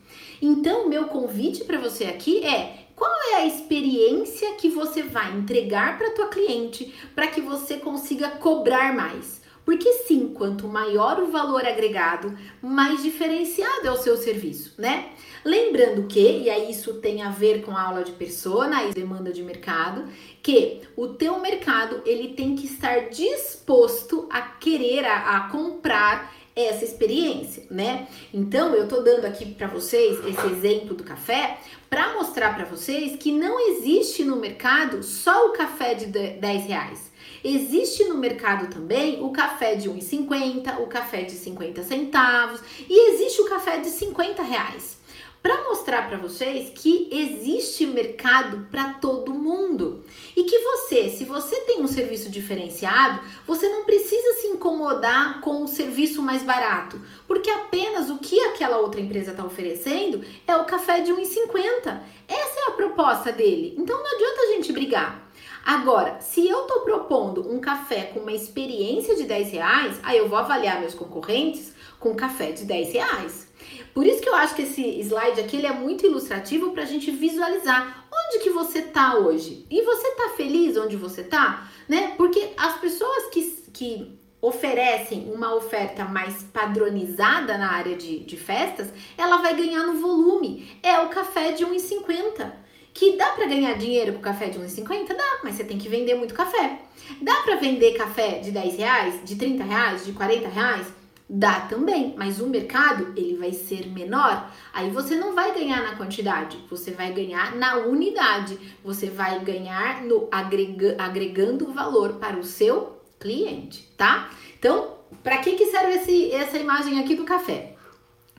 Então, 0.42 0.90
meu 0.90 1.06
convite 1.06 1.64
para 1.64 1.80
você 1.80 2.06
aqui 2.06 2.46
é 2.46 2.88
qual 2.96 3.12
é 3.32 3.36
a 3.38 3.46
experiência 3.46 4.54
que 4.54 4.70
você 4.70 5.04
vai 5.04 5.36
entregar 5.36 5.98
para 5.98 6.12
tua 6.12 6.28
cliente 6.28 6.94
para 7.16 7.28
que 7.28 7.42
você 7.42 7.78
consiga 7.78 8.30
cobrar 8.30 8.94
mais? 8.94 9.43
Porque 9.66 9.92
sim, 10.08 10.34
quanto 10.34 10.68
maior 10.68 11.20
o 11.20 11.32
valor 11.32 11.66
agregado, 11.66 12.38
mais 12.62 13.02
diferenciado 13.02 13.88
é 13.88 13.92
o 13.92 13.98
seu 13.98 14.18
serviço, 14.18 14.74
né? 14.78 15.10
Lembrando 15.46 16.08
que, 16.08 16.40
e 16.40 16.50
aí 16.50 16.72
isso 16.72 16.96
tem 16.96 17.22
a 17.22 17.30
ver 17.30 17.64
com 17.64 17.72
a 17.72 17.82
aula 17.82 18.04
de 18.04 18.12
persona 18.14 18.84
e 18.84 18.94
demanda 18.94 19.32
de 19.32 19.44
mercado, 19.44 20.06
que 20.42 20.82
o 20.96 21.10
teu 21.10 21.40
mercado 21.40 22.02
ele 22.06 22.30
tem 22.30 22.56
que 22.56 22.66
estar 22.66 23.10
disposto 23.10 24.28
a 24.30 24.42
querer, 24.42 25.06
a, 25.06 25.38
a 25.38 25.50
comprar 25.50 26.34
essa 26.56 26.86
experiência, 26.86 27.66
né? 27.70 28.08
Então, 28.34 28.76
eu 28.76 28.88
tô 28.88 29.02
dando 29.02 29.26
aqui 29.26 29.54
para 29.54 29.68
vocês 29.68 30.20
esse 30.26 30.48
exemplo 30.48 30.94
do 30.94 31.04
café 31.04 31.58
para 31.90 32.14
mostrar 32.14 32.56
para 32.56 32.66
vocês 32.66 33.16
que 33.18 33.32
não 33.32 33.60
existe 33.72 34.24
no 34.24 34.36
mercado 34.36 35.02
só 35.02 35.48
o 35.48 35.54
café 35.54 35.96
de 35.96 36.06
10 36.06 36.66
reais. 36.66 37.12
Existe 37.44 38.06
no 38.06 38.16
mercado 38.16 38.74
também 38.74 39.22
o 39.22 39.30
café 39.32 39.76
de 39.76 39.90
1,50, 39.90 40.80
o 40.80 40.88
café 40.88 41.24
de 41.24 41.34
50 41.34 41.84
centavos 41.84 42.62
e 42.90 43.12
existe 43.12 43.42
o 43.42 43.50
café 43.50 43.78
de 43.80 43.90
50 43.90 44.42
reais. 44.42 44.98
Para 45.42 45.62
mostrar 45.66 46.08
para 46.08 46.18
vocês 46.18 46.72
que 46.74 47.10
existe 47.12 47.86
mercado 47.86 48.66
para 48.72 48.94
todo 48.94 49.34
mundo 49.34 50.02
e 50.38 50.46
que 50.46 50.58
você, 50.60 51.10
se 51.10 51.26
você 51.26 51.58
tem 51.66 51.82
um 51.82 51.88
serviço 51.88 52.30
diferenciado, 52.30 53.20
você 53.46 53.68
não 53.68 53.84
precisa 53.84 54.40
se 54.40 54.48
incomodar 54.48 55.42
com 55.42 55.62
o 55.62 55.68
serviço 55.68 56.22
mais 56.22 56.44
barato, 56.44 56.98
porque 57.28 57.50
apenas 57.50 58.10
o 58.10 58.20
que 58.20 58.40
aquela 58.40 58.78
outra 58.78 59.02
empresa 59.02 59.32
está 59.32 59.44
oferecendo 59.44 60.24
é 60.48 60.56
o 60.56 60.64
café 60.64 61.02
de 61.02 61.12
1,50. 61.12 62.00
Essa 62.26 62.60
é 62.62 62.70
a 62.70 62.76
proposta 62.78 63.34
dele. 63.34 63.76
Então 63.78 64.02
não 64.02 64.16
adianta 64.16 64.42
a 64.44 64.48
gente 64.54 64.72
brigar. 64.72 65.30
Agora, 65.66 66.20
se 66.20 66.46
eu 66.46 66.64
estou 66.64 66.82
propondo 66.82 67.50
um 67.50 67.60
café 67.60 68.04
com 68.14 68.20
uma 68.20 68.34
experiência 68.34 69.16
de 69.16 69.24
10 69.24 69.52
reais, 69.52 70.00
aí 70.04 70.18
eu 70.18 70.28
vou 70.28 70.38
avaliar 70.38 70.80
meus 70.82 70.94
concorrentes 70.94 71.74
com 72.00 72.14
café 72.14 72.52
de 72.52 72.66
10 72.66 72.94
reais. 72.94 73.48
Por 73.94 74.06
isso 74.06 74.22
que 74.22 74.28
eu 74.28 74.36
acho 74.36 74.56
que 74.56 74.64
esse 74.64 75.00
slide 75.00 75.40
aqui 75.40 75.56
ele 75.56 75.68
é 75.68 75.72
muito 75.72 76.06
ilustrativo 76.06 76.72
para 76.72 76.84
a 76.84 76.86
gente 76.86 77.10
visualizar 77.12 78.06
onde 78.12 78.44
que 78.44 78.50
você 78.50 78.80
está 78.80 79.16
hoje. 79.16 79.66
E 79.70 79.82
você 79.84 80.08
está 80.10 80.30
feliz 80.36 80.76
onde 80.76 80.98
você 80.98 81.22
está? 81.22 81.70
Né? 81.88 82.14
Porque 82.18 82.52
as 82.58 82.78
pessoas 82.80 83.28
que, 83.28 83.42
que 83.72 84.20
oferecem 84.42 85.32
uma 85.34 85.56
oferta 85.56 86.04
mais 86.04 86.44
padronizada 86.44 87.58
na 87.58 87.72
área 87.72 87.96
de, 87.96 88.20
de 88.20 88.36
festas, 88.36 88.90
ela 89.18 89.38
vai 89.38 89.56
ganhar 89.56 89.86
no 89.86 90.02
volume. 90.02 90.78
É 90.84 91.00
o 91.00 91.08
café 91.08 91.54
de 91.54 91.66
1,50. 91.66 92.52
Que 92.94 93.18
dá 93.18 93.32
para 93.32 93.48
ganhar 93.48 93.74
dinheiro 93.74 94.14
com 94.14 94.20
café 94.20 94.48
de 94.48 94.60
1,50? 94.60 95.08
Dá, 95.08 95.40
mas 95.44 95.56
você 95.56 95.64
tem 95.64 95.78
que 95.78 95.90
vender 95.90 96.14
muito 96.16 96.34
café. 96.34 96.80
Dá 97.22 97.42
para 97.42 97.56
vender 97.56 97.98
café 97.98 98.40
de 98.40 98.52
10 98.52 98.78
reais, 98.78 99.22
de 99.24 99.36
30 99.36 99.64
reais, 99.64 100.06
de 100.06 100.12
40 100.14 100.48
reais? 100.48 100.88
Dá 101.28 101.62
também, 101.62 102.14
mas 102.16 102.40
o 102.40 102.48
mercado 102.48 103.12
ele 103.18 103.38
vai 103.38 103.52
ser 103.52 103.88
menor. 103.88 104.52
Aí 104.72 104.92
você 104.92 105.16
não 105.16 105.34
vai 105.34 105.54
ganhar 105.54 105.82
na 105.82 105.96
quantidade, 105.96 106.60
você 106.70 106.92
vai 106.92 107.12
ganhar 107.12 107.56
na 107.56 107.78
unidade. 107.78 108.60
Você 108.84 109.10
vai 109.10 109.40
ganhar 109.40 110.04
no 110.04 110.28
agrega, 110.32 110.96
agregando 111.00 111.72
valor 111.72 112.14
para 112.20 112.38
o 112.38 112.44
seu 112.44 113.02
cliente, 113.20 113.92
tá? 113.98 114.30
Então, 114.60 114.98
para 115.24 115.38
que 115.38 115.54
que 115.54 115.66
serve 115.68 115.96
esse, 115.96 116.32
essa 116.32 116.58
imagem 116.58 117.00
aqui 117.00 117.16
do 117.16 117.24
café? 117.24 117.73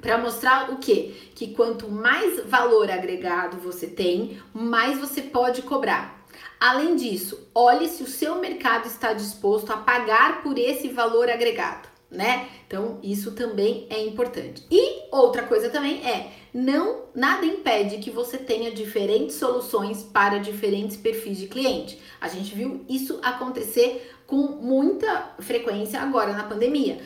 Para 0.00 0.18
mostrar 0.18 0.70
o 0.70 0.76
quê? 0.76 1.14
Que 1.34 1.54
quanto 1.54 1.90
mais 1.90 2.44
valor 2.46 2.90
agregado 2.90 3.56
você 3.58 3.86
tem, 3.86 4.38
mais 4.52 4.98
você 4.98 5.22
pode 5.22 5.62
cobrar. 5.62 6.24
Além 6.60 6.96
disso, 6.96 7.48
olhe 7.54 7.88
se 7.88 8.02
o 8.02 8.06
seu 8.06 8.36
mercado 8.36 8.86
está 8.86 9.12
disposto 9.12 9.72
a 9.72 9.76
pagar 9.76 10.42
por 10.42 10.58
esse 10.58 10.88
valor 10.88 11.28
agregado, 11.28 11.88
né? 12.10 12.48
Então, 12.66 12.98
isso 13.02 13.32
também 13.32 13.86
é 13.90 14.02
importante. 14.02 14.64
E 14.70 15.02
outra 15.10 15.42
coisa 15.42 15.68
também 15.68 16.04
é, 16.06 16.32
não 16.52 17.04
nada 17.14 17.44
impede 17.44 17.98
que 17.98 18.10
você 18.10 18.38
tenha 18.38 18.70
diferentes 18.70 19.36
soluções 19.36 20.02
para 20.02 20.38
diferentes 20.38 20.96
perfis 20.96 21.38
de 21.38 21.46
cliente. 21.46 22.00
A 22.20 22.28
gente 22.28 22.54
viu 22.54 22.84
isso 22.88 23.18
acontecer 23.22 24.14
com 24.26 24.36
muita 24.36 25.34
frequência 25.40 26.00
agora 26.00 26.32
na 26.32 26.44
pandemia 26.44 26.98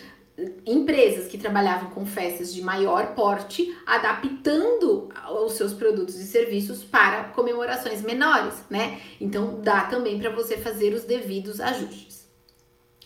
empresas 0.65 1.27
que 1.27 1.37
trabalhavam 1.37 1.91
com 1.91 2.07
festas 2.07 2.55
de 2.55 2.63
maior 2.63 3.15
porte, 3.15 3.77
adaptando 3.85 5.09
os 5.45 5.55
seus 5.55 5.73
produtos 5.73 6.17
e 6.17 6.27
serviços 6.27 6.85
para 6.85 7.25
comemorações 7.25 8.03
menores, 8.03 8.55
né? 8.71 9.01
Então 9.21 9.61
dá 9.61 9.83
também 9.83 10.19
para 10.19 10.31
você 10.31 10.57
fazer 10.57 10.95
os 10.95 11.05
devidos 11.05 11.61
ajustes. 11.61 12.29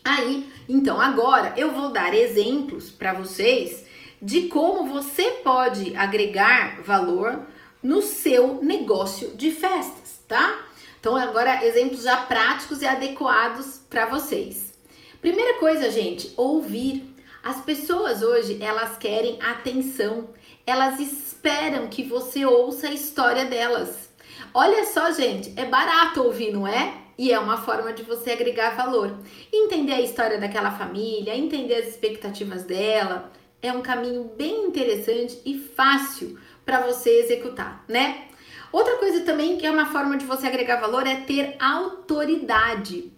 Aí, 0.05 0.51
então 0.68 1.01
agora 1.01 1.55
eu 1.57 1.73
vou 1.73 1.90
dar 1.90 2.12
exemplos 2.12 2.90
para 2.90 3.14
vocês 3.14 3.85
de 4.21 4.49
como 4.49 4.85
você 4.85 5.31
pode 5.42 5.97
agregar 5.97 6.83
valor 6.83 7.47
no 7.83 8.03
seu 8.03 8.62
negócio 8.62 9.35
de 9.37 9.51
festas, 9.51 10.21
tá? 10.29 10.66
Então 11.01 11.16
agora 11.16 11.64
exemplos 11.66 12.03
já 12.03 12.16
práticos 12.16 12.83
e 12.83 12.87
adequados 12.87 13.81
para 13.88 14.07
vocês. 14.07 14.73
Primeira 15.21 15.59
coisa, 15.59 15.90
gente, 15.90 16.33
ouvir 16.37 17.12
as 17.43 17.61
pessoas 17.61 18.23
hoje, 18.23 18.63
elas 18.63 18.97
querem 18.97 19.37
atenção. 19.43 20.29
Elas 20.65 21.01
esperam 21.01 21.89
que 21.89 22.05
você 22.05 22.47
ouça 22.47 22.87
a 22.87 22.93
história 22.93 23.45
delas. 23.45 24.11
Olha 24.55 24.85
só, 24.87 25.11
gente, 25.11 25.53
é 25.57 25.65
barato 25.65 26.23
ouvir, 26.23 26.53
não 26.53 26.69
é? 26.69 26.95
E 27.19 27.33
é 27.33 27.39
uma 27.39 27.57
forma 27.57 27.93
de 27.93 28.05
você 28.05 28.31
agregar 28.31 28.77
valor. 28.77 29.19
Entender 29.53 29.93
a 29.93 30.01
história 30.01 30.39
daquela 30.39 30.71
família, 30.71 31.37
entender 31.37 31.75
as 31.75 31.89
expectativas 31.89 32.63
dela, 32.63 33.33
é 33.61 33.73
um 33.73 33.83
caminho 33.83 34.31
bem 34.37 34.67
interessante 34.67 35.41
e 35.45 35.59
fácil 35.59 36.39
para 36.65 36.81
você 36.81 37.11
executar, 37.11 37.85
né? 37.89 38.29
Outra 38.71 38.97
coisa 38.99 39.21
também 39.23 39.57
que 39.57 39.67
é 39.67 39.71
uma 39.71 39.87
forma 39.87 40.17
de 40.17 40.25
você 40.25 40.47
agregar 40.47 40.81
valor 40.81 41.07
é 41.07 41.17
ter 41.17 41.57
autoridade 41.59 43.13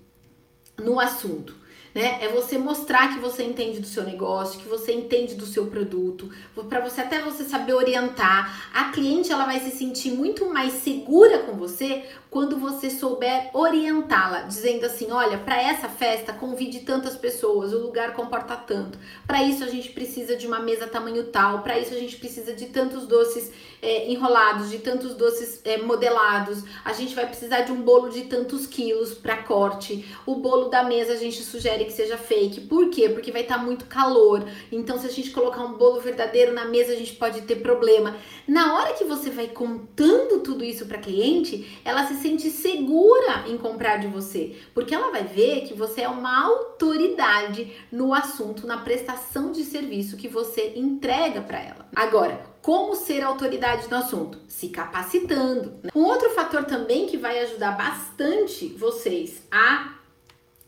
no 0.78 0.98
assunto 0.98 1.63
né? 1.94 2.18
É 2.20 2.28
você 2.28 2.58
mostrar 2.58 3.14
que 3.14 3.20
você 3.20 3.44
entende 3.44 3.78
do 3.78 3.86
seu 3.86 4.02
negócio, 4.02 4.60
que 4.60 4.68
você 4.68 4.92
entende 4.92 5.34
do 5.34 5.46
seu 5.46 5.66
produto, 5.66 6.28
para 6.68 6.80
você 6.80 7.02
até 7.02 7.20
você 7.20 7.44
saber 7.44 7.74
orientar. 7.74 8.70
A 8.74 8.90
cliente 8.90 9.30
ela 9.32 9.44
vai 9.44 9.60
se 9.60 9.70
sentir 9.70 10.10
muito 10.10 10.46
mais 10.46 10.72
segura 10.72 11.38
com 11.40 11.52
você 11.52 12.04
quando 12.34 12.58
você 12.58 12.90
souber 12.90 13.48
orientá-la, 13.54 14.42
dizendo 14.42 14.84
assim: 14.84 15.12
olha, 15.12 15.38
para 15.38 15.62
essa 15.62 15.88
festa 15.88 16.32
convide 16.32 16.80
tantas 16.80 17.14
pessoas, 17.14 17.72
o 17.72 17.78
lugar 17.78 18.12
comporta 18.12 18.56
tanto. 18.56 18.98
Para 19.24 19.44
isso 19.44 19.62
a 19.62 19.68
gente 19.68 19.90
precisa 19.90 20.34
de 20.34 20.44
uma 20.44 20.58
mesa 20.58 20.88
tamanho 20.88 21.22
tal, 21.28 21.62
para 21.62 21.78
isso 21.78 21.94
a 21.94 21.98
gente 21.98 22.16
precisa 22.16 22.52
de 22.52 22.66
tantos 22.66 23.06
doces 23.06 23.52
é, 23.80 24.10
enrolados, 24.10 24.68
de 24.68 24.78
tantos 24.78 25.14
doces 25.14 25.60
é, 25.64 25.76
modelados. 25.78 26.64
A 26.84 26.92
gente 26.92 27.14
vai 27.14 27.26
precisar 27.26 27.60
de 27.60 27.70
um 27.70 27.82
bolo 27.82 28.08
de 28.08 28.22
tantos 28.22 28.66
quilos 28.66 29.14
para 29.14 29.36
corte. 29.44 30.04
O 30.26 30.34
bolo 30.34 30.68
da 30.68 30.82
mesa 30.82 31.12
a 31.12 31.16
gente 31.16 31.40
sugere 31.40 31.83
que 31.84 31.92
seja 31.92 32.16
fake. 32.16 32.62
Por 32.62 32.90
quê? 32.90 33.08
Porque 33.08 33.30
vai 33.30 33.42
estar 33.42 33.58
tá 33.58 33.62
muito 33.62 33.86
calor. 33.86 34.44
Então, 34.72 34.98
se 34.98 35.06
a 35.06 35.10
gente 35.10 35.30
colocar 35.30 35.62
um 35.62 35.74
bolo 35.74 36.00
verdadeiro 36.00 36.52
na 36.52 36.64
mesa, 36.64 36.92
a 36.92 36.96
gente 36.96 37.14
pode 37.14 37.42
ter 37.42 37.56
problema. 37.56 38.16
Na 38.46 38.74
hora 38.74 38.94
que 38.94 39.04
você 39.04 39.30
vai 39.30 39.48
contando 39.48 40.40
tudo 40.40 40.64
isso 40.64 40.86
para 40.86 40.98
cliente, 40.98 41.80
ela 41.84 42.06
se 42.06 42.14
sente 42.14 42.50
segura 42.50 43.44
em 43.46 43.56
comprar 43.56 43.98
de 43.98 44.06
você, 44.06 44.56
porque 44.74 44.94
ela 44.94 45.10
vai 45.10 45.24
ver 45.24 45.62
que 45.62 45.74
você 45.74 46.02
é 46.02 46.08
uma 46.08 46.44
autoridade 46.44 47.72
no 47.90 48.12
assunto, 48.12 48.66
na 48.66 48.78
prestação 48.78 49.52
de 49.52 49.64
serviço 49.64 50.16
que 50.16 50.28
você 50.28 50.72
entrega 50.76 51.40
para 51.40 51.58
ela. 51.58 51.88
Agora, 51.94 52.54
como 52.60 52.96
ser 52.96 53.22
autoridade 53.22 53.90
no 53.90 53.96
assunto? 53.98 54.38
Se 54.48 54.68
capacitando. 54.68 55.74
Né? 55.82 55.90
Um 55.94 56.04
outro 56.04 56.30
fator 56.30 56.64
também 56.64 57.06
que 57.06 57.18
vai 57.18 57.38
ajudar 57.40 57.72
bastante 57.72 58.68
vocês 58.68 59.42
a 59.50 59.96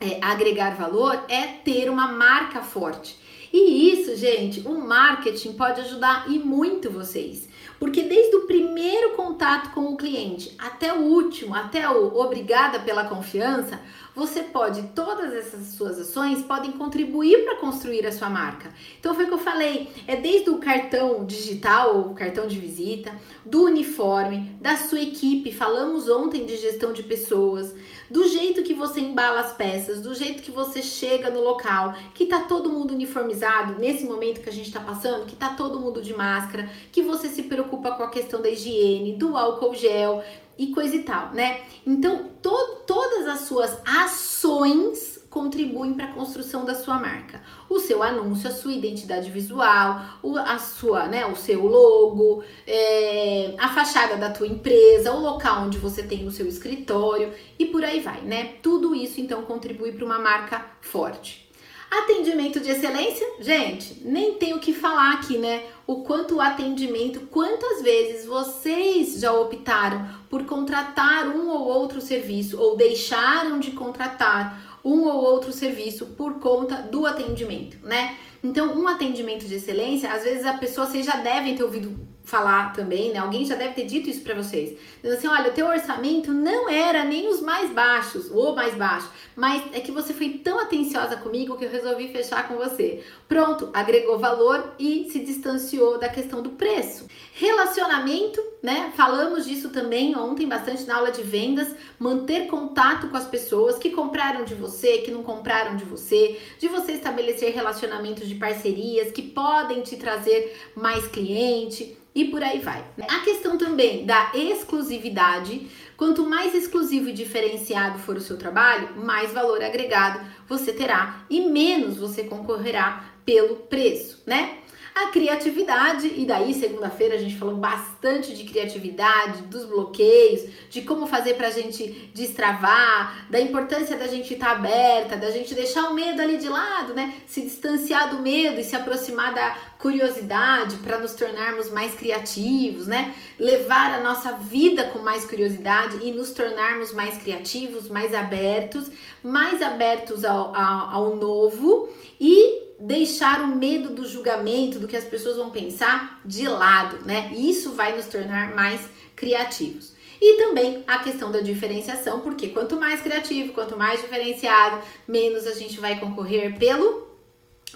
é, 0.00 0.18
agregar 0.22 0.76
valor 0.76 1.24
é 1.28 1.46
ter 1.46 1.88
uma 1.90 2.08
marca 2.08 2.62
forte. 2.62 3.18
E 3.52 3.92
isso, 3.92 4.16
gente, 4.16 4.60
o 4.66 4.78
marketing 4.78 5.52
pode 5.52 5.80
ajudar 5.80 6.26
e 6.28 6.38
muito 6.38 6.90
vocês. 6.90 7.48
Porque 7.78 8.02
desde 8.02 8.36
o 8.36 8.46
primeiro 8.46 9.14
contato 9.14 9.72
com 9.72 9.92
o 9.92 9.96
cliente 9.96 10.54
até 10.58 10.92
o 10.92 11.02
último, 11.02 11.54
até 11.54 11.88
o 11.88 12.16
obrigada 12.18 12.80
pela 12.80 13.04
confiança, 13.04 13.80
você 14.14 14.42
pode, 14.42 14.82
todas 14.94 15.34
essas 15.34 15.74
suas 15.74 15.98
ações 15.98 16.42
podem 16.42 16.72
contribuir 16.72 17.44
para 17.44 17.56
construir 17.56 18.06
a 18.06 18.12
sua 18.12 18.30
marca. 18.30 18.72
Então 18.98 19.14
foi 19.14 19.24
o 19.24 19.28
que 19.28 19.34
eu 19.34 19.38
falei, 19.38 19.90
é 20.06 20.16
desde 20.16 20.48
o 20.48 20.56
cartão 20.56 21.26
digital, 21.26 22.00
o 22.00 22.14
cartão 22.14 22.46
de 22.46 22.58
visita, 22.58 23.12
do 23.44 23.64
uniforme, 23.64 24.56
da 24.58 24.76
sua 24.78 25.00
equipe, 25.00 25.52
falamos 25.52 26.08
ontem 26.08 26.46
de 26.46 26.56
gestão 26.56 26.94
de 26.94 27.02
pessoas, 27.02 27.74
do 28.10 28.26
jeito 28.28 28.62
que 28.62 28.74
você 28.74 29.00
embala 29.00 29.40
as 29.40 29.52
peças, 29.52 30.00
do 30.00 30.14
jeito 30.14 30.42
que 30.42 30.50
você 30.50 30.82
chega 30.82 31.30
no 31.30 31.40
local, 31.40 31.94
que 32.14 32.26
tá 32.26 32.40
todo 32.40 32.70
mundo 32.70 32.94
uniformizado 32.94 33.78
nesse 33.78 34.04
momento 34.04 34.40
que 34.40 34.48
a 34.48 34.52
gente 34.52 34.72
tá 34.72 34.80
passando, 34.80 35.26
que 35.26 35.36
tá 35.36 35.50
todo 35.50 35.80
mundo 35.80 36.00
de 36.00 36.14
máscara, 36.14 36.70
que 36.92 37.02
você 37.02 37.28
se 37.28 37.44
preocupa 37.44 37.92
com 37.92 38.02
a 38.02 38.10
questão 38.10 38.40
da 38.40 38.48
higiene, 38.48 39.16
do 39.16 39.36
álcool 39.36 39.74
gel, 39.74 40.22
e 40.58 40.68
coisa 40.68 40.96
e 40.96 41.02
tal, 41.02 41.32
né? 41.32 41.60
Então, 41.86 42.30
to 42.40 42.56
todas 42.86 43.26
as 43.26 43.40
suas 43.40 43.76
ações 43.84 45.15
contribuem 45.36 45.92
para 45.92 46.06
a 46.06 46.12
construção 46.12 46.64
da 46.64 46.74
sua 46.74 46.98
marca. 46.98 47.42
O 47.68 47.78
seu 47.78 48.02
anúncio, 48.02 48.48
a 48.48 48.52
sua 48.52 48.72
identidade 48.72 49.30
visual, 49.30 50.00
o, 50.22 50.38
a 50.38 50.58
sua, 50.58 51.06
né, 51.08 51.26
o 51.26 51.36
seu 51.36 51.66
logo, 51.66 52.42
é, 52.66 53.54
a 53.58 53.68
fachada 53.68 54.16
da 54.16 54.30
tua 54.30 54.46
empresa, 54.46 55.12
o 55.12 55.20
local 55.20 55.64
onde 55.64 55.76
você 55.76 56.02
tem 56.02 56.26
o 56.26 56.30
seu 56.30 56.46
escritório 56.46 57.34
e 57.58 57.66
por 57.66 57.84
aí 57.84 58.00
vai, 58.00 58.22
né? 58.22 58.54
Tudo 58.62 58.94
isso 58.94 59.20
então 59.20 59.42
contribui 59.42 59.92
para 59.92 60.06
uma 60.06 60.18
marca 60.18 60.64
forte. 60.80 61.46
Atendimento 61.90 62.58
de 62.58 62.70
excelência, 62.70 63.26
gente, 63.38 64.02
nem 64.04 64.34
tenho 64.34 64.56
o 64.56 64.60
que 64.60 64.72
falar 64.72 65.12
aqui, 65.12 65.36
né? 65.36 65.64
O 65.86 65.96
quanto 65.96 66.36
o 66.36 66.40
atendimento, 66.40 67.20
quantas 67.30 67.82
vezes 67.82 68.26
vocês 68.26 69.20
já 69.20 69.32
optaram 69.32 70.08
por 70.28 70.44
contratar 70.44 71.28
um 71.28 71.48
ou 71.48 71.68
outro 71.68 72.00
serviço 72.00 72.58
ou 72.58 72.76
deixaram 72.76 73.60
de 73.60 73.70
contratar 73.72 74.65
um 74.86 75.04
ou 75.04 75.24
outro 75.24 75.52
serviço 75.52 76.06
por 76.06 76.34
conta 76.34 76.76
do 76.76 77.04
atendimento, 77.04 77.76
né? 77.84 78.16
Então, 78.42 78.78
um 78.78 78.86
atendimento 78.86 79.44
de 79.44 79.56
excelência, 79.56 80.12
às 80.12 80.22
vezes 80.22 80.46
a 80.46 80.54
pessoa, 80.54 80.86
vocês 80.86 81.04
já 81.04 81.16
devem 81.16 81.56
ter 81.56 81.64
ouvido 81.64 81.98
falar 82.26 82.72
também, 82.72 83.12
né? 83.12 83.20
Alguém 83.20 83.46
já 83.46 83.54
deve 83.54 83.74
ter 83.74 83.84
dito 83.84 84.10
isso 84.10 84.20
para 84.22 84.34
vocês. 84.34 84.76
Dizendo 85.00 85.16
assim, 85.16 85.28
olha, 85.28 85.50
o 85.50 85.54
teu 85.54 85.68
orçamento 85.68 86.34
não 86.34 86.68
era 86.68 87.04
nem 87.04 87.28
os 87.28 87.40
mais 87.40 87.70
baixos, 87.70 88.28
ou 88.32 88.54
mais 88.54 88.74
baixo, 88.74 89.08
mas 89.36 89.62
é 89.72 89.78
que 89.78 89.92
você 89.92 90.12
foi 90.12 90.30
tão 90.42 90.58
atenciosa 90.58 91.16
comigo 91.16 91.56
que 91.56 91.64
eu 91.64 91.70
resolvi 91.70 92.08
fechar 92.08 92.48
com 92.48 92.56
você. 92.56 93.04
Pronto, 93.28 93.70
agregou 93.72 94.18
valor 94.18 94.74
e 94.76 95.08
se 95.08 95.20
distanciou 95.20 95.98
da 95.98 96.08
questão 96.08 96.42
do 96.42 96.50
preço. 96.50 97.06
Relacionamento, 97.32 98.42
né? 98.60 98.92
Falamos 98.96 99.46
disso 99.46 99.68
também 99.68 100.16
ontem 100.16 100.48
bastante 100.48 100.82
na 100.84 100.96
aula 100.96 101.12
de 101.12 101.22
vendas, 101.22 101.76
manter 101.96 102.48
contato 102.48 103.08
com 103.08 103.16
as 103.16 103.26
pessoas 103.26 103.78
que 103.78 103.90
compraram 103.90 104.44
de 104.44 104.54
você, 104.54 104.98
que 104.98 105.12
não 105.12 105.22
compraram 105.22 105.76
de 105.76 105.84
você, 105.84 106.40
de 106.58 106.66
você 106.66 106.92
estabelecer 106.92 107.54
relacionamentos 107.54 108.26
de 108.26 108.34
parcerias 108.34 109.12
que 109.12 109.22
podem 109.22 109.82
te 109.82 109.96
trazer 109.96 110.56
mais 110.74 111.06
cliente 111.06 111.96
e 112.16 112.24
por 112.24 112.42
aí 112.42 112.60
vai. 112.60 112.82
A 113.08 113.20
questão 113.20 113.58
também 113.58 114.06
da 114.06 114.32
exclusividade. 114.34 115.70
Quanto 115.98 116.24
mais 116.26 116.54
exclusivo 116.54 117.10
e 117.10 117.12
diferenciado 117.12 117.98
for 117.98 118.16
o 118.16 118.20
seu 118.20 118.38
trabalho, 118.38 118.96
mais 118.96 119.32
valor 119.32 119.62
agregado 119.62 120.20
você 120.48 120.72
terá 120.72 121.26
e 121.28 121.42
menos 121.42 121.98
você 121.98 122.24
concorrerá 122.24 123.04
pelo 123.24 123.56
preço, 123.56 124.22
né? 124.26 124.58
A 124.96 125.08
criatividade, 125.08 126.10
e 126.16 126.24
daí 126.24 126.54
segunda-feira 126.54 127.16
a 127.16 127.18
gente 127.18 127.36
falou 127.36 127.54
bastante 127.54 128.34
de 128.34 128.44
criatividade, 128.44 129.42
dos 129.42 129.66
bloqueios, 129.66 130.50
de 130.70 130.80
como 130.80 131.06
fazer 131.06 131.34
para 131.34 131.48
a 131.48 131.50
gente 131.50 132.10
destravar, 132.14 133.26
da 133.28 133.38
importância 133.38 133.94
da 133.94 134.06
gente 134.06 134.32
estar 134.32 134.46
tá 134.46 134.52
aberta, 134.52 135.14
da 135.14 135.30
gente 135.30 135.54
deixar 135.54 135.90
o 135.90 135.94
medo 135.94 136.22
ali 136.22 136.38
de 136.38 136.48
lado, 136.48 136.94
né? 136.94 137.12
Se 137.26 137.42
distanciar 137.42 138.08
do 138.08 138.22
medo 138.22 138.58
e 138.58 138.64
se 138.64 138.74
aproximar 138.74 139.34
da 139.34 139.54
curiosidade 139.78 140.76
para 140.76 140.96
nos 140.98 141.12
tornarmos 141.12 141.70
mais 141.70 141.94
criativos, 141.94 142.86
né? 142.86 143.14
Levar 143.38 143.98
a 143.98 144.02
nossa 144.02 144.32
vida 144.32 144.84
com 144.84 145.00
mais 145.00 145.26
curiosidade 145.26 145.98
e 146.06 146.10
nos 146.10 146.30
tornarmos 146.30 146.94
mais 146.94 147.18
criativos, 147.18 147.90
mais 147.90 148.14
abertos, 148.14 148.90
mais 149.22 149.60
abertos 149.60 150.24
ao, 150.24 150.56
ao, 150.56 150.88
ao 150.88 151.16
novo 151.16 151.86
e 152.18 152.65
deixar 152.78 153.42
o 153.42 153.56
medo 153.56 153.90
do 153.90 154.06
julgamento, 154.06 154.78
do 154.78 154.86
que 154.88 154.96
as 154.96 155.04
pessoas 155.04 155.36
vão 155.36 155.50
pensar, 155.50 156.20
de 156.24 156.46
lado, 156.46 157.04
né? 157.04 157.32
Isso 157.34 157.72
vai 157.72 157.96
nos 157.96 158.06
tornar 158.06 158.54
mais 158.54 158.80
criativos. 159.14 159.94
E 160.20 160.38
também 160.38 160.82
a 160.86 160.98
questão 160.98 161.30
da 161.30 161.40
diferenciação, 161.40 162.20
porque 162.20 162.48
quanto 162.48 162.76
mais 162.76 163.00
criativo, 163.00 163.52
quanto 163.52 163.76
mais 163.76 164.00
diferenciado, 164.00 164.80
menos 165.06 165.46
a 165.46 165.54
gente 165.54 165.78
vai 165.78 165.98
concorrer 165.98 166.58
pelo 166.58 167.06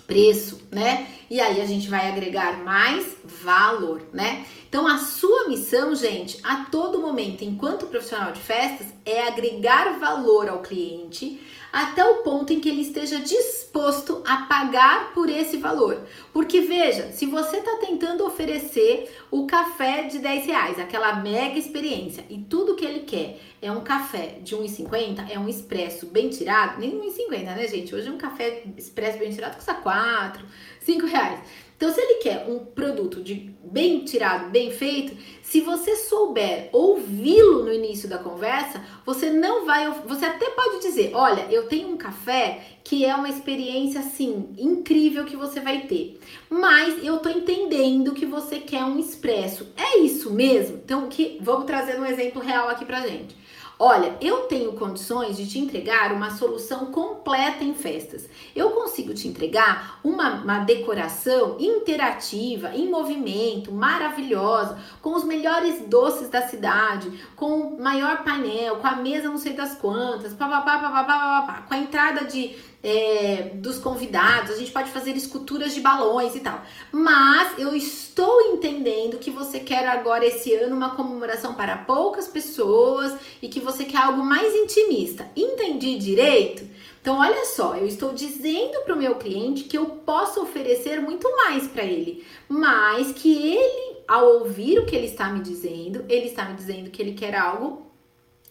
preço, 0.07 0.61
né? 0.71 1.07
E 1.31 1.41
aí 1.41 1.61
a 1.61 1.67
gente 1.67 1.89
vai 1.89 2.09
agregar 2.09 2.65
mais 2.65 3.17
valor, 3.25 4.03
né? 4.13 4.45
Então 4.69 4.87
a 4.87 4.99
sua 4.99 5.49
missão, 5.49 5.95
gente, 5.95 6.41
a 6.43 6.65
todo 6.65 7.01
momento, 7.01 7.45
enquanto 7.45 7.87
profissional 7.87 8.33
de 8.33 8.41
festas, 8.41 8.89
é 9.05 9.27
agregar 9.27 9.99
valor 9.99 10.49
ao 10.49 10.63
cliente 10.63 11.41
até 11.73 12.05
o 12.05 12.23
ponto 12.23 12.53
em 12.53 12.61
que 12.61 12.69
ele 12.69 12.83
esteja 12.83 13.21
disposto 13.21 14.23
a 14.27 14.43
pagar 14.43 15.13
por 15.13 15.29
esse 15.29 15.57
valor. 15.57 16.01
Porque 16.33 16.61
veja, 16.61 17.13
se 17.13 17.27
você 17.27 17.59
está 17.59 17.77
tentando 17.77 18.27
oferecer 18.27 19.11
o 19.31 19.47
café 19.47 20.03
de 20.03 20.19
10 20.19 20.47
reais, 20.47 20.79
aquela 20.79 21.17
mega 21.17 21.59
experiência, 21.59 22.25
e 22.29 22.39
tudo 22.39 22.77
que 22.77 22.85
ele 22.85 23.01
quer 23.01 23.39
é 23.63 23.71
um 23.71 23.83
café 23.83 24.39
de 24.43 24.57
1,50, 24.57 25.31
é 25.31 25.39
um 25.39 25.49
expresso 25.49 26.07
bem 26.07 26.29
tirado, 26.31 26.81
nem 26.81 26.99
1,50, 26.99 27.45
né, 27.45 27.69
gente? 27.69 27.95
Hoje 27.95 28.09
um 28.09 28.17
café 28.17 28.63
expresso 28.77 29.19
bem 29.19 29.31
tirado 29.31 29.57
custa 29.57 29.75
4, 29.75 30.45
5 30.81 31.07
reais. 31.07 31.41
Então, 31.77 31.91
se 31.91 31.99
ele 31.99 32.21
quer 32.21 32.47
um 32.47 32.59
produto 32.59 33.23
de 33.23 33.55
bem 33.65 34.05
tirado, 34.05 34.51
bem 34.51 34.71
feito, 34.71 35.17
se 35.43 35.63
você 35.63 35.97
souber 35.97 36.69
ouvi-lo 36.73 37.65
no 37.65 37.73
início 37.73 38.07
da 38.07 38.19
conversa, 38.19 38.85
você 39.05 39.31
não 39.31 39.65
vai, 39.65 39.91
você 40.07 40.27
até 40.27 40.51
pode 40.51 40.83
dizer, 40.83 41.13
olha, 41.15 41.47
eu 41.51 41.69
tenho 41.69 41.89
um 41.89 41.97
café 41.97 42.80
que 42.83 43.05
é 43.05 43.15
uma 43.15 43.29
experiência 43.29 44.01
assim 44.01 44.49
incrível 44.59 45.25
que 45.25 45.37
você 45.37 45.61
vai 45.61 45.83
ter, 45.83 46.19
mas 46.49 47.05
eu 47.05 47.19
tô 47.19 47.29
entendendo 47.29 48.13
que 48.13 48.27
você 48.27 48.59
quer 48.59 48.85
um 48.85 48.99
expresso. 48.99 49.69
É 49.77 49.99
isso 49.99 50.33
mesmo? 50.33 50.81
Então, 50.85 51.09
que 51.09 51.39
vamos 51.41 51.67
trazer 51.67 51.99
um 52.01 52.05
exemplo 52.05 52.43
real 52.43 52.69
aqui 52.69 52.85
pra 52.85 53.07
gente. 53.07 53.41
Olha, 53.83 54.15
eu 54.21 54.41
tenho 54.41 54.75
condições 54.75 55.39
de 55.39 55.49
te 55.49 55.59
entregar 55.59 56.13
uma 56.13 56.33
solução 56.33 56.93
completa 56.93 57.65
em 57.65 57.73
festas. 57.73 58.29
Eu 58.55 58.73
consigo 58.73 59.15
te 59.15 59.27
entregar 59.27 59.99
uma, 60.05 60.43
uma 60.43 60.59
decoração 60.59 61.57
interativa, 61.59 62.75
em 62.75 62.91
movimento, 62.91 63.73
maravilhosa, 63.73 64.79
com 65.01 65.15
os 65.15 65.25
melhores 65.25 65.81
doces 65.87 66.29
da 66.29 66.43
cidade, 66.43 67.11
com 67.35 67.79
maior 67.81 68.23
painel, 68.23 68.77
com 68.77 68.87
a 68.87 68.97
mesa 68.97 69.31
não 69.31 69.39
sei 69.39 69.55
das 69.55 69.75
quantas, 69.77 70.35
com 70.35 70.45
a 70.45 71.79
entrada 71.79 72.27
de 72.27 72.55
é, 72.83 73.51
dos 73.55 73.79
convidados, 73.79 74.53
a 74.53 74.57
gente 74.57 74.73
pode 74.73 74.91
fazer 74.91 75.17
esculturas 75.17 75.75
de 75.75 75.81
balões 75.81 76.35
e 76.35 76.41
tal. 76.41 76.63
Mas 76.91 77.59
eu 77.59 77.75
estou 77.75 78.41
entendendo 78.53 79.19
que 79.19 79.31
você 79.31 79.61
quer 79.61 79.87
agora 79.87 80.25
esse 80.25 80.55
ano 80.55 80.77
uma 80.77 80.95
comemoração 80.95 81.55
para 81.55 81.77
poucas 81.77 82.27
pessoas 82.27 83.15
e 83.43 83.49
que 83.49 83.61
você 83.61 83.85
quer 83.85 83.99
algo 83.99 84.25
mais 84.25 84.55
intimista. 84.55 85.31
Entendi 85.37 85.99
direito? 85.99 86.69
Então, 87.01 87.19
olha 87.19 87.47
só, 87.47 87.77
eu 87.77 87.87
estou 87.87 88.13
dizendo 88.13 88.81
para 88.85 88.95
o 88.95 88.99
meu 88.99 89.15
cliente 89.15 89.65
que 89.65 89.77
eu 89.77 89.87
posso 89.87 90.43
oferecer 90.43 91.01
muito 91.01 91.27
mais 91.37 91.67
para 91.67 91.83
ele, 91.83 92.25
mas 92.47 93.13
que 93.13 93.55
ele, 93.55 93.97
ao 94.07 94.41
ouvir 94.41 94.79
o 94.79 94.85
que 94.85 94.95
ele 94.95 95.07
está 95.07 95.31
me 95.31 95.41
dizendo, 95.41 96.05
ele 96.11 96.27
está 96.27 96.45
me 96.45 96.55
dizendo 96.55 96.91
que 96.91 97.01
ele 97.01 97.15
quer 97.15 97.35
algo 97.35 97.91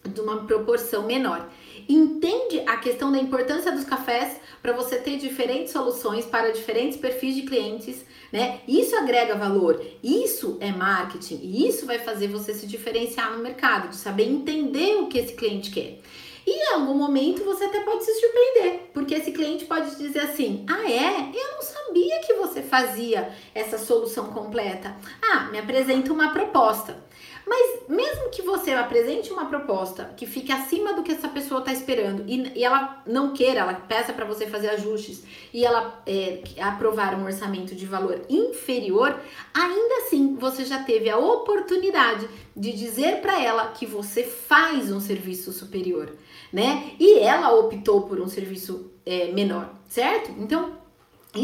de 0.04 0.20
uma 0.20 0.46
proporção 0.46 1.06
menor. 1.06 1.48
Entende 1.89 2.62
a 2.67 2.78
questão 2.78 3.12
da 3.12 3.17
importância 3.17 3.71
dos 3.71 3.84
cafés 3.84 4.39
para 4.62 4.73
você 4.73 4.97
ter 4.97 5.17
diferentes 5.17 5.73
soluções 5.73 6.23
para 6.23 6.52
diferentes 6.52 6.99
perfis 6.99 7.34
de 7.34 7.41
clientes, 7.41 8.06
né? 8.32 8.60
Isso 8.67 8.95
agrega 8.95 9.34
valor, 9.34 9.84
isso 10.04 10.56
é 10.62 10.71
marketing 10.71 11.39
e 11.41 11.67
isso 11.67 11.88
vai 11.88 11.97
fazer 11.97 12.28
você 12.28 12.54
se 12.54 12.67
diferenciar 12.67 13.36
no 13.36 13.41
mercado, 13.41 13.89
de 13.89 13.95
saber 13.95 14.25
entender 14.25 14.97
o 14.97 15.08
que 15.08 15.17
esse 15.17 15.34
cliente 15.34 15.71
quer. 15.71 15.99
E 16.45 16.52
em 16.52 16.73
algum 16.73 16.93
momento 16.93 17.43
você 17.43 17.65
até 17.65 17.80
pode 17.82 18.06
se 18.06 18.13
surpreender, 18.19 18.89
porque 18.93 19.15
esse 19.15 19.32
cliente 19.32 19.65
pode 19.65 19.95
dizer 19.95 20.19
assim: 20.19 20.65
Ah, 20.69 20.89
é? 20.89 21.32
Eu 21.34 21.56
não 21.56 21.62
sabia 21.63 22.19
que 22.19 22.34
você 22.36 22.62
fazia 22.62 23.32
essa 23.54 23.80
solução 23.80 24.28
completa. 24.28 24.95
Ah, 25.21 25.47
me 25.52 25.58
apresenta 25.58 26.13
uma 26.13 26.30
proposta. 26.32 27.10
Mas 27.45 27.88
mesmo 27.88 28.30
que 28.30 28.41
você 28.41 28.71
apresente 28.71 29.32
uma 29.32 29.45
proposta 29.45 30.13
que 30.15 30.25
fique 30.25 30.52
acima 30.52 30.93
do 30.93 31.04
que 31.04 31.12
essa 31.12 31.28
pessoa 31.28 31.60
está 31.60 31.73
esperando 31.73 32.23
e, 32.28 32.60
e, 32.60 32.63
ela 32.63 33.02
não 33.06 33.34
queira, 33.34 33.62
ela 33.62 33.73
peça 33.73 34.13
para 34.13 34.25
você 34.25 34.47
fazer 34.47 34.69
ajustes 34.69 35.23
e 35.54 35.65
ela 35.65 36.02
é, 36.06 36.41
aprovar 36.62 37.15
um 37.15 37.25
orçamento 37.25 37.73
de 37.75 37.86
valor 37.86 38.21
inferior, 38.30 39.19
ainda 39.54 39.95
assim 40.06 40.36
você 40.36 40.63
já 40.65 40.84
teve 40.84 41.10
a 41.10 41.17
oportunidade 41.17 42.28
de 42.56 42.71
dizer 42.71 43.21
para 43.21 43.41
ela 43.41 43.67
que 43.71 43.86
você 43.86 44.23
faz 44.23 44.91
um 44.91 44.99
serviço 44.99 45.52
superior, 45.52 46.12
né? 46.54 46.91
E 46.99 47.19
ela 47.19 47.54
optou 47.54 48.04
por 48.04 48.19
um 48.19 48.28
serviço 48.28 48.91
é, 49.06 49.32
menor, 49.32 49.73
certo? 49.88 50.32
Então 50.38 50.79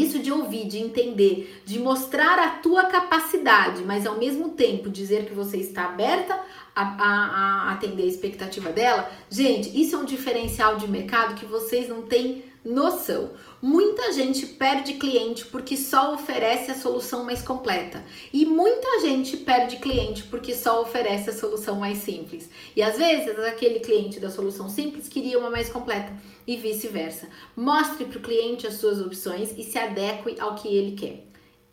isso 0.02 0.18
de 0.18 0.32
ouvir, 0.32 0.66
de 0.66 0.78
entender, 0.78 1.62
de 1.64 1.78
mostrar 1.78 2.38
a 2.38 2.50
tua 2.50 2.84
capacidade, 2.84 3.82
mas 3.82 4.06
ao 4.06 4.16
mesmo 4.18 4.50
tempo 4.50 4.88
dizer 4.88 5.26
que 5.26 5.34
você 5.34 5.56
está 5.56 5.84
aberta 5.84 6.38
a, 6.74 6.82
a, 6.82 7.68
a, 7.68 7.72
atender 7.72 8.02
a 8.02 8.06
expectativa 8.06 8.70
dela, 8.70 9.10
gente, 9.30 9.80
isso 9.80 9.96
é 9.96 9.98
um 9.98 10.04
diferencial 10.04 10.76
de 10.76 10.86
mercado 10.86 11.34
que 11.34 11.46
vocês 11.46 11.88
não 11.88 12.02
têm 12.02 12.44
noção. 12.66 13.30
Muita 13.62 14.12
gente 14.12 14.44
perde 14.46 14.94
cliente 14.94 15.46
porque 15.46 15.76
só 15.76 16.14
oferece 16.14 16.70
a 16.70 16.74
solução 16.74 17.24
mais 17.24 17.42
completa. 17.42 18.04
E 18.32 18.44
muita 18.44 19.00
gente 19.00 19.36
perde 19.36 19.76
cliente 19.76 20.24
porque 20.24 20.54
só 20.54 20.82
oferece 20.82 21.30
a 21.30 21.32
solução 21.32 21.76
mais 21.76 21.98
simples. 21.98 22.50
E 22.74 22.82
às 22.82 22.98
vezes 22.98 23.38
aquele 23.38 23.80
cliente 23.80 24.20
da 24.20 24.30
solução 24.30 24.68
simples 24.68 25.08
queria 25.08 25.38
uma 25.38 25.50
mais 25.50 25.68
completa 25.68 26.12
e 26.46 26.56
vice-versa. 26.56 27.28
Mostre 27.56 28.04
para 28.04 28.18
o 28.18 28.22
cliente 28.22 28.66
as 28.66 28.74
suas 28.74 29.00
opções 29.00 29.54
e 29.56 29.62
se 29.62 29.78
adeque 29.78 30.38
ao 30.40 30.54
que 30.54 30.68
ele 30.68 30.96
quer. 30.96 31.25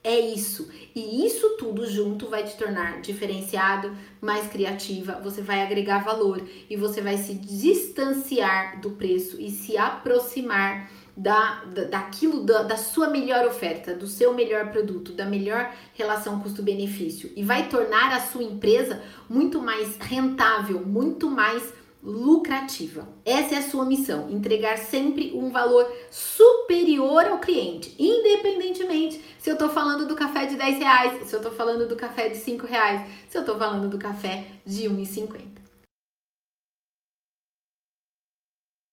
É 0.04 0.20
isso. 0.20 0.70
E 0.94 1.26
isso 1.26 1.56
tudo 1.58 1.90
junto 1.90 2.28
vai 2.28 2.44
te 2.44 2.58
tornar 2.58 3.00
diferenciado, 3.00 3.96
mais 4.20 4.48
criativa, 4.48 5.22
você 5.24 5.42
vai 5.42 5.62
agregar 5.62 6.04
valor 6.04 6.46
e 6.70 6.76
você 6.76 7.02
vai 7.02 7.18
se 7.18 7.34
distanciar 7.34 8.82
do 8.82 8.92
preço 8.92 9.40
e 9.40 9.50
se 9.50 9.78
aproximar 9.78 10.92
da, 11.16 11.64
da, 11.66 11.84
daquilo 11.86 12.44
da, 12.44 12.64
da 12.64 12.76
sua 12.76 13.08
melhor 13.10 13.46
oferta, 13.46 13.94
do 13.94 14.08
seu 14.08 14.34
melhor 14.34 14.72
produto, 14.72 15.14
da 15.14 15.26
melhor 15.26 15.72
relação 15.94 16.40
custo-benefício 16.40 17.32
e 17.36 17.44
vai 17.44 17.70
tornar 17.70 18.12
a 18.12 18.20
sua 18.20 18.44
empresa 18.44 19.02
muito 19.30 19.62
mais 19.62 19.96
rentável, 19.98 20.86
muito 20.86 21.30
mais 21.30 21.74
lucrativa. 22.04 23.08
Essa 23.26 23.56
é 23.56 23.58
a 23.60 23.70
sua 23.70 23.86
missão: 23.86 24.30
entregar 24.30 24.78
sempre 24.78 25.32
um 25.34 25.50
valor 25.50 25.90
superior 26.12 27.26
ao 27.26 27.40
cliente, 27.40 27.96
independentemente 27.98 29.22
se 29.40 29.50
eu 29.50 29.58
tô 29.58 29.70
falando 29.70 30.06
do 30.06 30.16
café 30.16 30.46
de 30.46 30.56
10 30.56 30.80
reais, 30.80 31.28
se 31.28 31.34
eu 31.36 31.42
tô 31.42 31.52
falando 31.52 31.88
do 31.88 31.96
café 31.96 32.30
de 32.30 32.38
5 32.38 32.68
reais, 32.68 33.10
se 33.30 33.38
eu 33.38 33.46
tô 33.46 33.56
falando 33.56 33.90
do 33.90 33.98
café 33.98 34.46
de 34.66 34.84
1,50. 34.84 35.53